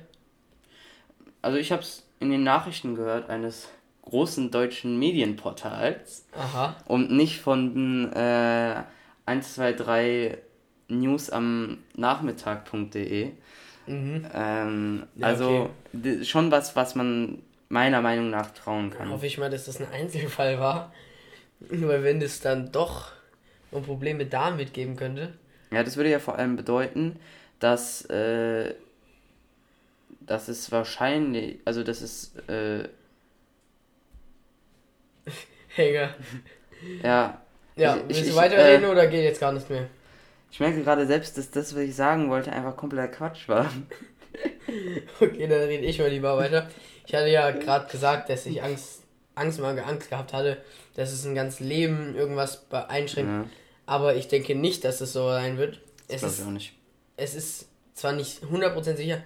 Also 1.42 1.58
ich 1.58 1.70
habe 1.70 1.82
es 1.82 2.02
in 2.18 2.30
den 2.30 2.44
Nachrichten 2.44 2.94
gehört 2.94 3.28
eines 3.28 3.68
großen 4.02 4.50
deutschen 4.50 4.98
Medienportals. 4.98 6.24
Aha. 6.34 6.76
Und 6.86 7.10
nicht 7.10 7.40
von 7.40 8.10
äh, 8.14 8.82
123 9.26 10.38
News 10.88 11.28
am 11.28 11.78
Nachmittag.de. 11.94 13.32
Mhm. 13.86 14.26
Ähm, 14.32 15.02
ja, 15.16 15.26
also 15.26 15.70
okay. 15.92 16.24
schon 16.24 16.50
was, 16.50 16.74
was 16.74 16.94
man 16.94 17.42
meiner 17.68 18.00
Meinung 18.00 18.30
nach 18.30 18.50
trauen 18.52 18.90
kann. 18.90 19.10
Hoffe 19.10 19.26
ich 19.26 19.38
mal, 19.38 19.50
dass 19.50 19.66
das 19.66 19.80
ein 19.80 19.90
Einzelfall 19.92 20.58
war. 20.58 20.92
Weil 21.60 22.04
wenn 22.04 22.22
es 22.22 22.40
dann 22.40 22.70
doch 22.72 23.12
noch 23.70 23.84
Probleme 23.84 24.26
damit 24.26 24.72
geben 24.72 24.96
könnte. 24.96 25.34
Ja, 25.70 25.82
das 25.82 25.96
würde 25.96 26.10
ja 26.10 26.18
vor 26.18 26.36
allem 26.36 26.56
bedeuten, 26.56 27.18
dass, 27.58 28.04
äh, 28.06 28.74
dass 30.20 30.48
es 30.48 30.70
wahrscheinlich, 30.72 31.58
also 31.64 31.82
dass 31.82 32.00
es, 32.00 32.34
äh, 32.48 32.88
Hänger. 35.74 36.14
Ja. 37.02 37.40
Ja, 37.76 37.96
ich, 37.96 38.02
willst 38.08 38.22
ich, 38.22 38.30
du 38.30 38.36
weiterreden 38.36 38.84
äh, 38.84 38.88
oder 38.88 39.06
geht 39.06 39.22
jetzt 39.22 39.40
gar 39.40 39.52
nicht 39.52 39.68
mehr? 39.70 39.86
Ich 40.50 40.58
merke 40.58 40.82
gerade 40.82 41.06
selbst, 41.06 41.38
dass 41.38 41.50
das, 41.50 41.74
was 41.74 41.82
ich 41.82 41.94
sagen 41.94 42.30
wollte, 42.30 42.50
einfach 42.52 42.76
kompletter 42.76 43.08
Quatsch 43.08 43.48
war. 43.48 43.70
okay, 45.20 45.46
dann 45.46 45.62
rede 45.62 45.84
ich 45.84 45.98
mal 45.98 46.08
lieber 46.08 46.36
weiter. 46.36 46.68
Ich 47.06 47.14
hatte 47.14 47.28
ja 47.28 47.50
gerade 47.50 47.90
gesagt, 47.90 48.28
dass 48.28 48.46
ich 48.46 48.62
Angst, 48.62 49.02
Angst 49.34 49.60
mal 49.60 49.78
Angst 49.78 50.10
gehabt 50.10 50.32
hatte, 50.32 50.58
dass 50.94 51.12
es 51.12 51.24
ein 51.24 51.34
ganzes 51.34 51.60
Leben 51.60 52.14
irgendwas 52.14 52.66
einschränkt. 52.70 53.30
Ja. 53.30 53.44
Aber 53.86 54.16
ich 54.16 54.28
denke 54.28 54.54
nicht, 54.54 54.84
dass 54.84 55.00
es 55.00 55.12
so 55.12 55.28
sein 55.28 55.56
wird. 55.56 55.80
Das 56.08 56.22
es 56.22 56.38
ist, 56.40 56.46
auch 56.46 56.50
nicht. 56.50 56.74
Es 57.16 57.34
ist 57.34 57.68
zwar 57.94 58.12
nicht 58.12 58.42
100% 58.42 58.96
sicher, 58.96 59.22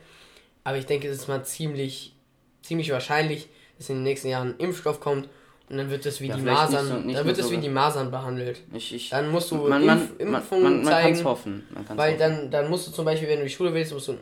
aber 0.65 0.79
ich 0.79 0.87
denke, 0.87 1.09
es 1.09 1.19
ist 1.19 1.29
mal 1.29 1.45
ziemlich, 1.45 2.15
ziemlich 2.63 2.91
wahrscheinlich, 2.91 3.49
dass 3.79 3.91
in 3.91 3.97
den 3.97 4.05
nächsten 4.05 4.29
Jahren 4.29 4.51
ein 4.51 4.59
Impfstoff 4.59 5.01
kommt 5.01 5.29
und 5.69 5.79
dann 5.79 5.91
wird 5.91 6.05
es 6.07 6.21
wie 6.21 6.29
ja, 6.29 6.37
die 6.37 6.43
Masern, 6.43 6.87
so, 6.87 6.95
dann 6.95 7.27
wird 7.27 7.39
es 7.39 7.51
wie 7.51 7.57
die 7.57 7.69
Masern 7.69 8.11
behandelt. 8.11 8.63
Ich, 8.73 8.95
ich, 8.95 9.11
dann 9.11 9.31
musst 9.31 9.51
du 9.51 9.57
man, 9.57 9.83
Impf, 9.83 10.19
man, 10.19 10.35
Impfungen 10.37 10.63
man, 10.63 10.75
man, 10.75 10.85
man 10.85 10.93
zeigen. 10.93 11.25
Hoffen. 11.25 11.67
Weil 11.95 12.13
hoffen. 12.13 12.19
dann, 12.19 12.51
dann 12.51 12.71
musst 12.71 12.89
du 12.89 12.93
zum 12.93 13.05
Beispiel, 13.05 13.29
wenn 13.29 13.39
du 13.39 13.45
die 13.45 13.51
Schule 13.51 13.73
willst, 13.73 13.93
musst 13.93 14.09
du 14.09 14.13
einen 14.13 14.21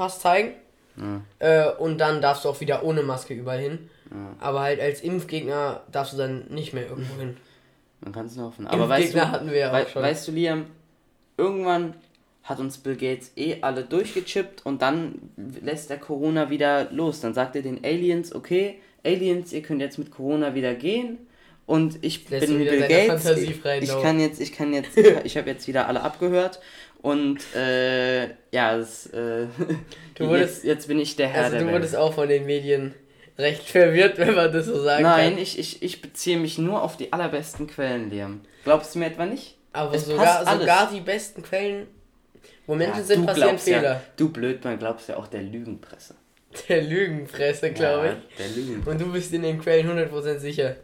Impfpass 0.00 0.20
zeigen. 0.20 0.54
Ja. 0.96 1.22
Äh, 1.38 1.76
und 1.76 1.98
dann 1.98 2.20
darfst 2.20 2.44
du 2.44 2.48
auch 2.48 2.60
wieder 2.60 2.82
ohne 2.82 3.02
Maske 3.02 3.34
überall 3.34 3.60
hin. 3.60 3.90
Ja. 4.10 4.34
Aber 4.40 4.60
halt 4.60 4.80
als 4.80 5.00
Impfgegner 5.02 5.82
darfst 5.92 6.14
du 6.14 6.16
dann 6.16 6.46
nicht 6.48 6.72
mehr 6.72 6.88
irgendwo 6.88 7.18
hin. 7.18 7.36
Man 8.00 8.12
kann 8.12 8.26
es 8.26 8.36
nur 8.36 8.46
hoffen. 8.46 8.66
Aber 8.66 8.88
weißt 8.88 9.14
du, 9.14 9.30
hatten 9.30 9.50
wir 9.50 9.58
ja 9.58 9.72
we 9.72 9.86
schon. 9.88 10.02
weißt 10.02 10.28
du, 10.28 10.32
Liam, 10.32 10.66
irgendwann 11.36 11.94
hat 12.42 12.58
uns 12.58 12.78
Bill 12.78 12.96
Gates 12.96 13.32
eh 13.36 13.58
alle 13.60 13.84
durchgechippt 13.84 14.64
und 14.64 14.82
dann 14.82 15.16
lässt 15.62 15.90
der 15.90 15.98
Corona 15.98 16.50
wieder 16.50 16.90
los. 16.90 17.20
Dann 17.20 17.34
sagt 17.34 17.56
er 17.56 17.62
den 17.62 17.84
Aliens, 17.84 18.34
okay, 18.34 18.80
Aliens, 19.04 19.52
ihr 19.52 19.62
könnt 19.62 19.80
jetzt 19.80 19.98
mit 19.98 20.10
Corona 20.10 20.54
wieder 20.54 20.74
gehen 20.74 21.18
und 21.66 22.02
ich 22.02 22.28
Lässt 22.30 22.46
bin 22.46 22.58
Bill 22.58 22.88
Gates. 22.88 23.26
Ich, 23.36 23.64
ich 23.82 24.02
kann 24.02 24.18
jetzt, 24.18 24.40
ich 24.40 24.52
kann 24.52 24.72
jetzt, 24.72 24.96
ich 25.24 25.36
habe 25.36 25.50
jetzt 25.50 25.68
wieder 25.68 25.86
alle 25.86 26.00
abgehört 26.00 26.60
und 27.02 27.38
äh, 27.54 28.28
ja, 28.50 28.76
es, 28.76 29.06
äh, 29.06 29.46
du 30.14 30.28
wurdest, 30.28 30.56
jetzt, 30.56 30.64
jetzt 30.64 30.88
bin 30.88 30.98
ich 30.98 31.16
der 31.16 31.28
Herr 31.28 31.44
also 31.44 31.56
der 31.56 31.66
du 31.66 31.72
wurdest 31.72 31.96
auch 31.96 32.12
von 32.14 32.28
den 32.28 32.46
Medien 32.46 32.94
recht 33.38 33.68
verwirrt, 33.68 34.18
wenn 34.18 34.34
man 34.34 34.52
das 34.52 34.66
so 34.66 34.82
sagen 34.82 35.02
Nein, 35.02 35.24
kann. 35.24 35.34
Nein, 35.34 35.42
ich, 35.42 35.58
ich, 35.58 35.82
ich 35.82 36.02
beziehe 36.02 36.38
mich 36.38 36.58
nur 36.58 36.82
auf 36.82 36.96
die 36.96 37.12
allerbesten 37.12 37.66
Quellen, 37.66 38.10
Liam. 38.10 38.42
Glaubst 38.64 38.94
du 38.94 38.98
mir 38.98 39.06
etwa 39.06 39.26
nicht? 39.26 39.56
Aber 39.72 39.94
es 39.94 40.06
sogar, 40.06 40.44
sogar 40.44 40.90
die 40.90 41.00
besten 41.00 41.42
Quellen, 41.42 41.86
wo 42.66 42.74
Menschen 42.74 42.98
ja, 42.98 43.04
sind, 43.04 43.26
passieren 43.26 43.58
Fehler. 43.58 43.82
Ja, 43.82 44.02
du 44.16 44.30
Blödmann 44.30 44.78
glaubst 44.78 45.08
ja 45.08 45.16
auch 45.16 45.28
der 45.28 45.42
Lügenpresse. 45.42 46.16
Der 46.68 46.82
Lügenpresse, 46.82 47.70
glaube 47.70 48.06
ja, 48.06 48.12
ich. 48.12 48.36
Der 48.36 48.48
Lügenpresse. 48.48 48.90
Und 48.90 49.00
du 49.00 49.12
bist 49.12 49.32
in 49.32 49.42
den 49.42 49.60
Quellen 49.60 49.88
100% 49.88 50.38
sicher. 50.38 50.76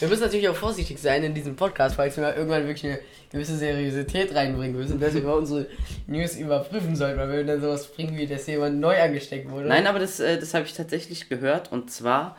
Wir 0.00 0.08
müssen 0.08 0.22
natürlich 0.22 0.48
auch 0.48 0.56
vorsichtig 0.56 0.98
sein 0.98 1.22
in 1.22 1.34
diesem 1.34 1.54
Podcast, 1.54 1.96
falls 1.96 2.16
wir 2.16 2.34
irgendwann 2.34 2.66
wirklich 2.66 2.84
eine 2.84 3.00
gewisse 3.30 3.56
Seriosität 3.56 4.34
reinbringen 4.34 4.76
müssen, 4.76 4.98
dass 4.98 5.14
wir 5.14 5.22
mal 5.22 5.34
unsere 5.34 5.66
News 6.06 6.36
überprüfen 6.36 6.96
sollten, 6.96 7.18
weil 7.18 7.30
wir 7.30 7.44
dann 7.44 7.60
sowas 7.60 7.86
bringen, 7.92 8.16
wie 8.16 8.26
dass 8.26 8.46
jemand 8.46 8.80
neu 8.80 9.00
angesteckt 9.00 9.48
wurde. 9.50 9.68
Nein, 9.68 9.86
aber 9.86 10.00
das, 10.00 10.18
äh, 10.18 10.38
das 10.38 10.52
habe 10.54 10.64
ich 10.64 10.72
tatsächlich 10.72 11.28
gehört 11.28 11.70
und 11.70 11.90
zwar 11.90 12.36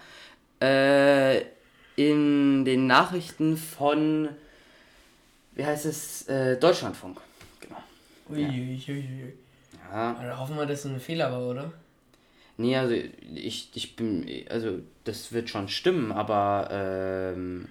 äh, 0.62 1.42
in 1.96 2.66
den 2.66 2.88
Nachrichten 2.88 3.56
von, 3.56 4.30
wie 5.54 5.66
heißt 5.66 5.86
es, 5.86 6.28
äh, 6.28 6.58
Deutschlandfunk. 6.58 7.22
Genau. 7.62 7.78
Ui, 8.30 8.42
ja. 8.42 8.50
ui, 8.50 8.84
ui, 8.88 8.96
ui. 8.96 9.34
Ja. 9.92 10.16
Also 10.20 10.40
hoffen 10.40 10.58
wir, 10.58 10.66
dass 10.66 10.80
es 10.80 10.86
ein 10.86 11.00
Fehler 11.00 11.32
war, 11.32 11.48
oder? 11.48 11.72
Nee, 12.58 12.78
also 12.78 12.96
ich, 13.36 13.70
ich 13.74 13.96
bin, 13.96 14.26
also 14.50 14.80
das 15.04 15.34
wird 15.34 15.50
schon 15.50 15.68
stimmen, 15.68 16.12
aber 16.12 16.70
ähm, 16.72 17.68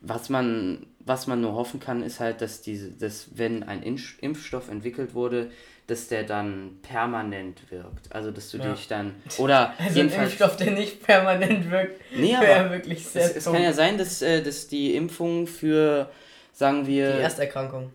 was 0.00 0.28
man, 0.30 0.86
was 1.00 1.26
man 1.26 1.40
nur 1.40 1.54
hoffen 1.54 1.80
kann, 1.80 2.02
ist 2.02 2.20
halt, 2.20 2.40
dass 2.40 2.62
diese, 2.62 2.90
dass 2.92 3.28
wenn 3.34 3.62
ein 3.64 3.82
Impf- 3.82 4.18
Impfstoff 4.20 4.68
entwickelt 4.70 5.14
wurde, 5.14 5.50
dass 5.88 6.08
der 6.08 6.22
dann 6.22 6.78
permanent 6.82 7.70
wirkt. 7.70 8.12
Also 8.14 8.30
dass 8.30 8.50
du 8.50 8.58
Ja. 8.58 8.72
dich 8.72 8.88
dann 8.88 9.14
oder 9.38 9.70
Also 9.78 9.88
ein 9.90 9.96
jedenfalls 9.96 10.30
Impfstoff, 10.32 10.56
der 10.56 10.70
nicht 10.72 11.02
permanent 11.02 11.70
wirkt, 11.70 12.00
Nee, 12.14 12.32
wäre 12.40 12.60
aber 12.60 12.70
wirklich 12.72 13.06
sehr 13.06 13.24
es, 13.24 13.36
es 13.36 13.44
kann 13.44 13.62
ja 13.62 13.72
sein, 13.72 13.98
dass, 13.98 14.22
äh, 14.22 14.42
dass 14.42 14.68
die 14.68 14.94
Impfung 14.94 15.46
für, 15.46 16.10
sagen 16.52 16.86
wir, 16.86 17.14
Die 17.16 17.20
Ersterkrankung. 17.22 17.90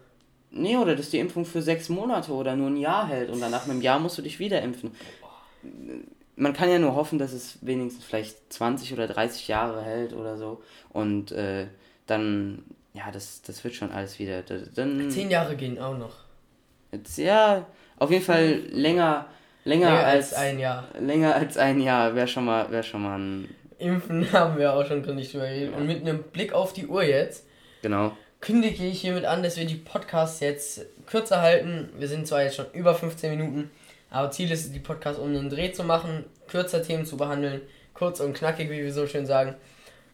nee, 0.51 0.75
oder 0.75 0.95
dass 0.95 1.09
die 1.11 1.19
Impfung 1.19 1.45
für 1.45 1.61
sechs 1.61 1.87
Monate 1.89 2.31
oder 2.31 2.55
nur 2.55 2.69
ein 2.69 2.77
Jahr 2.77 3.07
hält 3.07 3.29
und 3.29 3.39
dann 3.41 3.51
nach 3.51 3.65
einem 3.65 3.81
Jahr 3.81 3.99
musst 3.99 4.17
du 4.17 4.21
dich 4.23 4.39
wieder 4.39 4.61
impfen. 4.61 4.91
Man 6.35 6.53
kann 6.53 6.69
ja 6.69 6.79
nur 6.79 6.95
hoffen, 6.95 7.19
dass 7.19 7.31
es 7.31 7.59
wenigstens 7.61 8.03
vielleicht 8.05 8.51
20 8.51 8.91
oder 8.93 9.07
30 9.07 9.47
Jahre 9.47 9.83
hält 9.83 10.13
oder 10.13 10.37
so 10.37 10.61
und 10.91 11.31
äh, 11.31 11.67
dann, 12.07 12.63
ja, 12.93 13.11
das, 13.11 13.41
das 13.43 13.63
wird 13.63 13.75
schon 13.75 13.91
alles 13.91 14.17
wieder. 14.19 14.41
Da- 14.41 14.57
Dann, 14.75 15.09
Zehn 15.11 15.29
Jahre 15.29 15.55
gehen 15.55 15.77
auch 15.79 15.97
noch. 15.97 16.15
jetzt, 16.91 17.17
ja, 17.17 17.65
auf 17.99 18.09
jeden 18.09 18.23
Fall 18.25 18.61
länger, 18.71 19.27
länger, 19.63 19.89
Länger 19.91 20.05
als, 20.05 20.33
als 20.33 20.41
ein 20.41 20.59
Jahr. 20.59 20.87
länger 20.99 21.35
als 21.35 21.57
ein 21.57 21.79
Jahr 21.79 22.15
wäre 22.15 22.27
schon 22.27 22.45
mal, 22.45 22.69
wäre 22.71 22.83
schon 22.83 23.03
mal 23.03 23.19
ein, 23.19 23.55
Impfen 23.77 24.31
haben 24.33 24.57
wir 24.57 24.73
auch 24.73 24.85
schon 24.85 25.03
gründlich 25.03 25.31
drüber 25.31 25.45
geredet. 25.47 25.75
Und 25.75 25.85
mit 25.87 26.01
einem 26.01 26.23
Blick 26.23 26.53
auf 26.53 26.73
die 26.73 26.87
Uhr 26.87 27.03
jetzt 27.03 27.45
genau. 27.83 28.17
kündige 28.41 28.85
ich 28.85 29.01
hiermit 29.01 29.25
an, 29.25 29.43
dass 29.43 29.55
wir 29.57 29.65
die 29.65 29.75
Podcasts 29.75 30.39
jetzt 30.39 30.85
kürzer 31.05 31.41
halten. 31.41 31.89
Wir 31.99 32.07
sind 32.07 32.27
zwar 32.27 32.41
jetzt 32.43 32.55
schon 32.55 32.65
über 32.73 32.95
15 32.95 33.29
Minuten, 33.37 33.69
aber 34.13 34.29
Ziel 34.29 34.51
ist 34.51 34.65
es, 34.65 34.71
die 34.71 34.79
Podcasts 34.79 35.19
um 35.19 35.29
einen 35.29 35.49
Dreh 35.49 35.71
zu 35.71 35.83
machen, 35.83 36.23
kürzer 36.47 36.83
Themen 36.83 37.03
zu 37.03 37.17
behandeln, 37.17 37.61
kurz 37.95 38.19
und 38.19 38.33
knackig, 38.33 38.69
wie 38.69 38.83
wir 38.83 38.93
so 38.93 39.07
schön 39.07 39.25
sagen. 39.25 39.55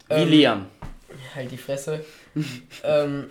Wie 0.08 0.14
Ähm, 0.14 0.28
Liam. 0.28 0.66
Halt 1.34 1.50
die 1.50 1.58
Fresse. 1.58 2.02
ähm, 2.82 3.28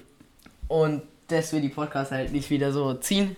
und 0.67 1.01
dass 1.27 1.53
wir 1.53 1.59
die 1.59 1.69
Podcasts 1.69 2.11
halt 2.11 2.31
nicht 2.31 2.51
wieder 2.51 2.71
so 2.71 2.93
ziehen. 2.93 3.35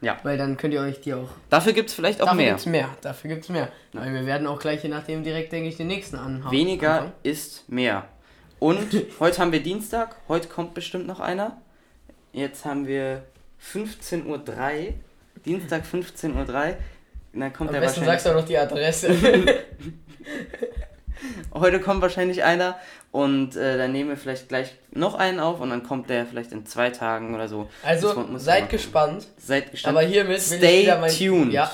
Ja. 0.00 0.18
Weil 0.24 0.36
dann 0.36 0.56
könnt 0.56 0.74
ihr 0.74 0.80
euch 0.80 1.00
die 1.00 1.14
auch. 1.14 1.28
Dafür 1.48 1.72
gibt 1.74 1.90
es 1.90 1.94
vielleicht 1.94 2.20
auch 2.20 2.26
dafür 2.26 2.36
mehr. 2.38 2.50
gibt's 2.50 2.66
mehr. 2.66 2.88
Dafür 3.02 3.30
gibt's 3.30 3.48
mehr. 3.48 3.68
Weil 3.92 4.12
wir 4.12 4.26
werden 4.26 4.48
auch 4.48 4.58
gleich 4.58 4.82
je 4.82 4.90
nachdem 4.90 5.22
direkt, 5.22 5.52
denke 5.52 5.68
ich, 5.68 5.76
den 5.76 5.86
nächsten 5.86 6.16
anhauen. 6.16 6.50
Weniger 6.50 6.92
anfangen. 6.92 7.12
ist 7.22 7.68
mehr. 7.68 8.08
Und 8.58 8.88
heute 9.20 9.40
haben 9.40 9.52
wir 9.52 9.62
Dienstag, 9.62 10.16
heute 10.26 10.48
kommt 10.48 10.74
bestimmt 10.74 11.06
noch 11.06 11.20
einer. 11.20 11.62
Jetzt 12.32 12.64
haben 12.64 12.88
wir 12.88 13.22
15.03 13.62 14.26
Uhr. 14.26 14.94
Dienstag 15.44 15.84
15.03 15.84 16.34
Uhr. 16.34 16.76
Dann 17.32 17.52
kommt 17.52 17.70
Am 17.70 17.74
der 17.74 17.80
besten 17.80 18.04
sagst 18.04 18.26
du 18.26 18.30
auch 18.30 18.34
noch 18.34 18.44
die 18.44 18.56
Adresse. 18.56 19.14
Heute 21.52 21.80
kommt 21.80 22.02
wahrscheinlich 22.02 22.44
einer 22.44 22.76
und 23.12 23.56
äh, 23.56 23.78
dann 23.78 23.92
nehmen 23.92 24.10
wir 24.10 24.16
vielleicht 24.16 24.48
gleich 24.48 24.74
noch 24.90 25.14
einen 25.14 25.40
auf 25.40 25.60
und 25.60 25.70
dann 25.70 25.82
kommt 25.82 26.10
der 26.10 26.26
vielleicht 26.26 26.52
in 26.52 26.66
zwei 26.66 26.90
Tagen 26.90 27.34
oder 27.34 27.48
so. 27.48 27.68
Also 27.82 28.26
seid 28.36 28.68
gespannt. 28.68 29.26
Seid 29.38 29.70
gespannt. 29.70 29.96
Aber 29.96 30.06
hiermit 30.06 30.50
will 30.50 30.58
Stay 30.58 30.80
ich 30.80 30.82
wieder 30.82 30.98
mein 30.98 31.12
tuned. 31.12 31.52
Ja. 31.52 31.70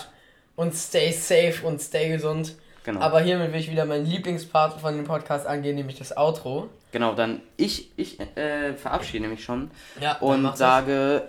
Und 0.57 0.75
stay 0.75 1.11
safe 1.13 1.67
und 1.67 1.81
stay 1.81 2.11
gesund. 2.11 2.55
genau. 2.85 3.01
Aber 3.01 3.21
hiermit 3.21 3.53
will 3.53 3.61
ich 3.61 3.71
wieder 3.71 3.87
meinen 3.87 4.05
Lieblingspart 4.05 4.81
von 4.81 4.97
dem 4.97 5.07
Podcast 5.07 5.47
angehen, 5.47 5.77
nämlich 5.77 5.99
das 5.99 6.17
Outro. 6.17 6.69
genau, 6.93 7.15
dann 7.15 7.41
ich, 7.57 7.91
ich 7.97 8.21
äh, 8.37 8.75
verabschiede 8.75 9.27
mich 9.29 9.43
schon. 9.43 9.71
Ja, 10.01 10.19
und 10.19 10.57
sage 10.57 11.23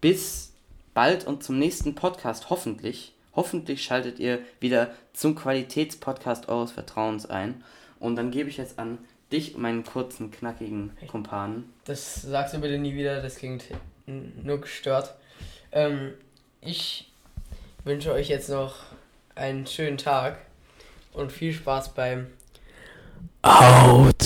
bis 0.00 0.49
bald 1.00 1.26
und 1.26 1.42
zum 1.42 1.58
nächsten 1.58 1.94
Podcast 1.94 2.50
hoffentlich. 2.50 3.14
Hoffentlich 3.34 3.82
schaltet 3.82 4.18
ihr 4.18 4.40
wieder 4.60 4.90
zum 5.14 5.34
Qualitätspodcast 5.34 6.50
eures 6.50 6.72
Vertrauens 6.72 7.24
ein. 7.24 7.64
Und 7.98 8.16
dann 8.16 8.30
gebe 8.30 8.50
ich 8.50 8.58
jetzt 8.58 8.78
an 8.78 8.98
dich, 9.32 9.56
meinen 9.56 9.82
kurzen, 9.82 10.30
knackigen 10.30 10.90
Kumpanen. 11.06 11.72
Das 11.86 12.20
sagst 12.20 12.52
du 12.52 12.58
bitte 12.58 12.76
nie 12.76 12.94
wieder, 12.94 13.22
das 13.22 13.36
klingt 13.36 13.64
nur 14.04 14.60
gestört. 14.60 15.14
Ähm, 15.72 16.12
ich 16.60 17.10
wünsche 17.84 18.12
euch 18.12 18.28
jetzt 18.28 18.50
noch 18.50 18.74
einen 19.34 19.66
schönen 19.66 19.96
Tag 19.96 20.36
und 21.14 21.32
viel 21.32 21.54
Spaß 21.54 21.94
beim 21.94 22.26
Outro. 23.42 24.20